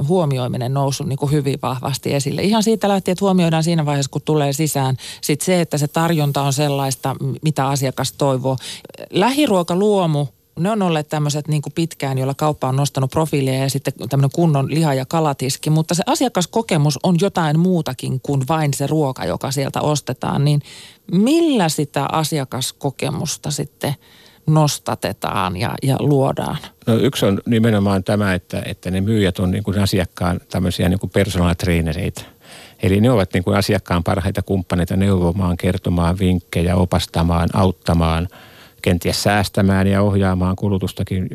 huomioiminen 0.07 0.73
noussut 0.73 1.07
niin 1.07 1.17
kuin 1.17 1.31
hyvin 1.31 1.59
vahvasti 1.61 2.13
esille. 2.13 2.41
Ihan 2.43 2.63
siitä 2.63 2.87
lähtien, 2.87 3.13
että 3.13 3.25
huomioidaan 3.25 3.63
siinä 3.63 3.85
vaiheessa, 3.85 4.11
kun 4.11 4.21
tulee 4.25 4.53
sisään. 4.53 4.97
Sitten 5.21 5.45
se, 5.45 5.61
että 5.61 5.77
se 5.77 5.87
tarjonta 5.87 6.41
on 6.41 6.53
sellaista, 6.53 7.15
mitä 7.41 7.67
asiakas 7.67 8.11
toivoo. 8.11 8.57
Lähiruoka 9.09 9.75
luomu 9.75 10.27
ne 10.59 10.71
on 10.71 10.81
olleet 10.81 11.09
tämmöiset 11.09 11.47
niin 11.47 11.61
pitkään, 11.75 12.17
joilla 12.17 12.33
kauppa 12.33 12.67
on 12.67 12.75
nostanut 12.75 13.11
profiilia 13.11 13.53
ja 13.53 13.69
sitten 13.69 13.93
tämmöinen 14.09 14.31
kunnon 14.33 14.67
liha- 14.69 14.93
ja 14.93 15.05
kalatiski. 15.05 15.69
Mutta 15.69 15.93
se 15.93 16.03
asiakaskokemus 16.05 16.99
on 17.03 17.15
jotain 17.21 17.59
muutakin 17.59 18.19
kuin 18.23 18.41
vain 18.49 18.73
se 18.73 18.87
ruoka, 18.87 19.25
joka 19.25 19.51
sieltä 19.51 19.81
ostetaan. 19.81 20.45
Niin 20.45 20.61
millä 21.11 21.69
sitä 21.69 22.05
asiakaskokemusta 22.11 23.51
sitten 23.51 23.95
nostatetaan 24.47 25.57
ja, 25.57 25.75
ja 25.83 25.95
luodaan? 25.99 26.57
No 26.87 26.95
yksi 26.95 27.25
on 27.25 27.41
nimenomaan 27.45 28.03
tämä, 28.03 28.33
että, 28.33 28.61
että 28.65 28.91
ne 28.91 29.01
myyjät 29.01 29.39
on 29.39 29.51
niin 29.51 29.63
kuin 29.63 29.79
asiakkaan 29.79 30.39
tämmöisiä 30.49 30.89
niin 30.89 30.99
kuin 30.99 31.09
personaalitreenereitä. 31.09 32.21
Eli 32.83 33.01
ne 33.01 33.11
ovat 33.11 33.33
niin 33.33 33.43
kuin 33.43 33.57
asiakkaan 33.57 34.03
parhaita 34.03 34.41
kumppaneita 34.41 34.95
neuvomaan, 34.95 35.57
kertomaan 35.57 36.19
vinkkejä, 36.19 36.75
opastamaan, 36.75 37.49
auttamaan– 37.53 38.27
kenties 38.85 39.23
säästämään 39.23 39.87
ja 39.87 40.01
ohjaamaan 40.01 40.55
kulutustakin. 40.55 41.29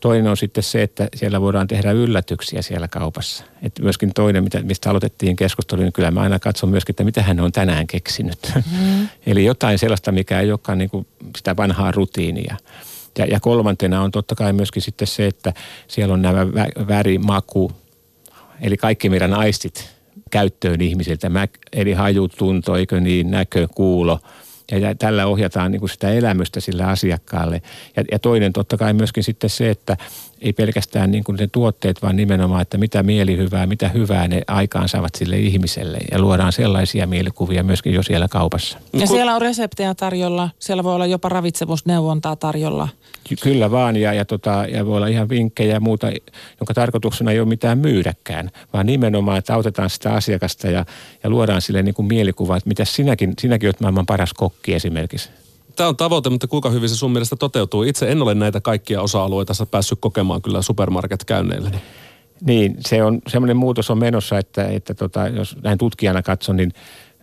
Toinen 0.00 0.30
on 0.30 0.36
sitten 0.36 0.62
se, 0.62 0.82
että 0.82 1.08
siellä 1.14 1.40
voidaan 1.40 1.66
tehdä 1.66 1.92
yllätyksiä 1.92 2.62
siellä 2.62 2.88
kaupassa. 2.88 3.44
Et 3.62 3.72
myöskin 3.82 4.14
toinen, 4.14 4.48
mistä 4.62 4.90
aloitettiin 4.90 5.36
keskustelu, 5.36 5.82
niin 5.82 5.92
kyllä 5.92 6.10
mä 6.10 6.20
aina 6.20 6.38
katson 6.38 6.70
myöskin, 6.70 6.92
että 6.92 7.04
mitä 7.04 7.22
hän 7.22 7.40
on 7.40 7.52
tänään 7.52 7.86
keksinyt. 7.86 8.52
Mm. 8.54 9.08
Eli 9.26 9.44
jotain 9.44 9.78
sellaista, 9.78 10.12
mikä 10.12 10.40
ei 10.40 10.50
olekaan 10.50 10.78
niin 10.78 10.90
kuin 10.90 11.06
sitä 11.36 11.56
vanhaa 11.56 11.92
rutiinia. 11.92 12.56
Ja, 13.18 13.24
ja 13.24 13.40
kolmantena 13.40 14.02
on 14.02 14.10
totta 14.10 14.34
kai 14.34 14.52
myöskin 14.52 14.82
sitten 14.82 15.08
se, 15.08 15.26
että 15.26 15.52
siellä 15.88 16.14
on 16.14 16.22
nämä 16.22 16.44
vä- 16.44 16.88
väri, 16.88 17.18
maku, 17.18 17.72
eli 18.60 18.76
kaikki 18.76 19.08
meidän 19.08 19.34
aistit 19.34 19.90
käyttöön 20.30 20.80
ihmisiltä. 20.80 21.30
Eli 21.72 21.92
haju, 21.92 22.28
tunto, 22.28 22.76
eikö 22.76 23.00
niin, 23.00 23.30
näkö, 23.30 23.68
kuulo– 23.74 24.18
ja 24.76 24.94
tällä 24.94 25.26
ohjataan 25.26 25.72
niin 25.72 25.80
kuin 25.80 25.90
sitä 25.90 26.10
elämystä 26.10 26.60
sille 26.60 26.84
asiakkaalle. 26.84 27.62
Ja, 27.96 28.04
ja 28.12 28.18
toinen 28.18 28.52
totta 28.52 28.76
kai 28.76 28.92
myöskin 28.92 29.24
sitten 29.24 29.50
se, 29.50 29.70
että 29.70 29.96
ei 30.40 30.52
pelkästään 30.52 31.10
niin 31.10 31.24
kuin 31.24 31.36
ne 31.36 31.46
tuotteet, 31.46 32.02
vaan 32.02 32.16
nimenomaan, 32.16 32.62
että 32.62 32.78
mitä 32.78 33.02
mielihyvää, 33.02 33.66
mitä 33.66 33.88
hyvää 33.88 34.28
ne 34.28 34.42
aikaan 34.46 34.88
saavat 34.88 35.14
sille 35.14 35.38
ihmiselle. 35.38 35.98
Ja 36.10 36.18
luodaan 36.18 36.52
sellaisia 36.52 37.06
mielikuvia 37.06 37.64
myöskin 37.64 37.94
jo 37.94 38.02
siellä 38.02 38.28
kaupassa. 38.28 38.78
Ja 38.92 39.06
siellä 39.06 39.34
on 39.34 39.42
reseptejä 39.42 39.94
tarjolla, 39.94 40.50
siellä 40.58 40.84
voi 40.84 40.94
olla 40.94 41.06
jopa 41.06 41.28
ravitsemusneuvontaa 41.28 42.36
tarjolla. 42.36 42.88
Kyllä 43.42 43.70
vaan, 43.70 43.96
ja, 43.96 44.12
ja, 44.12 44.24
tota, 44.24 44.64
ja 44.68 44.86
voi 44.86 44.96
olla 44.96 45.06
ihan 45.06 45.28
vinkkejä 45.28 45.74
ja 45.74 45.80
muuta, 45.80 46.10
jonka 46.60 46.74
tarkoituksena 46.74 47.32
ei 47.32 47.40
ole 47.40 47.48
mitään 47.48 47.78
myydäkään, 47.78 48.50
vaan 48.72 48.86
nimenomaan, 48.86 49.38
että 49.38 49.54
autetaan 49.54 49.90
sitä 49.90 50.12
asiakasta 50.12 50.66
ja, 50.66 50.84
ja 51.24 51.30
luodaan 51.30 51.62
sille 51.62 51.82
niin 51.82 51.94
kuin 51.94 52.08
mielikuva, 52.08 52.56
että 52.56 52.68
mitä 52.68 52.84
sinäkin, 52.84 53.32
sinäkin 53.40 53.66
olet 53.66 53.80
maailman 53.80 54.06
paras 54.06 54.32
kokki 54.34 54.74
esimerkiksi 54.74 55.30
tämä 55.76 55.88
on 55.88 55.96
tavoite, 55.96 56.30
mutta 56.30 56.46
kuinka 56.46 56.70
hyvin 56.70 56.88
se 56.88 56.96
sun 56.96 57.12
mielestä 57.12 57.36
toteutuu? 57.36 57.82
Itse 57.82 58.10
en 58.10 58.22
ole 58.22 58.34
näitä 58.34 58.60
kaikkia 58.60 59.02
osa-alueita 59.02 59.66
päässyt 59.70 59.98
kokemaan 60.00 60.42
kyllä 60.42 60.62
supermarket-käynneillä. 60.62 61.70
Niin, 62.40 62.76
se 62.80 63.02
on, 63.02 63.20
semmoinen 63.28 63.56
muutos 63.56 63.90
on 63.90 63.98
menossa, 63.98 64.38
että, 64.38 64.68
että 64.68 64.94
tota, 64.94 65.28
jos 65.28 65.56
näin 65.62 65.78
tutkijana 65.78 66.22
katson, 66.22 66.56
niin 66.56 66.72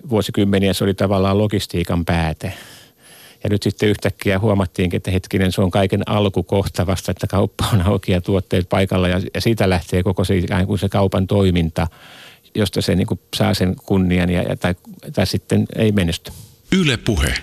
vuosikymmeniä 0.10 0.73
se 0.73 0.83
oli 0.83 0.93
tavallaan 0.93 1.38
logistiikan 1.38 2.05
pääte. 2.05 2.53
Ja 3.43 3.49
nyt 3.49 3.63
sitten 3.63 3.89
yhtäkkiä 3.89 4.39
huomattiinkin, 4.39 4.97
että 4.97 5.12
hetkinen, 5.12 5.51
se 5.51 5.62
on 5.62 5.71
kaiken 5.71 6.03
alkukohta 6.05 6.88
vasta, 6.88 7.12
että 7.12 7.27
kauppa 7.27 7.65
on 7.73 7.81
auki 7.81 8.12
ja 8.12 8.21
tuotteet 8.21 8.69
paikalla 8.69 9.07
ja, 9.07 9.21
ja 9.33 9.41
siitä 9.41 9.69
lähtee 9.69 10.03
koko 10.03 10.23
se, 10.23 10.38
ikään 10.38 10.67
kuin 10.67 10.79
se 10.79 10.89
kaupan 10.89 11.27
toiminta, 11.27 11.88
josta 12.55 12.81
se 12.81 12.95
niin 12.95 13.07
kuin 13.07 13.19
saa 13.36 13.53
sen 13.53 13.75
kunnian 13.86 14.29
ja, 14.29 14.41
ja 14.41 14.57
tai, 14.57 14.75
tai 15.13 15.27
sitten 15.27 15.65
ei 15.75 15.91
menesty. 15.91 16.31
Yle 16.71 16.97
puhe. 16.97 17.33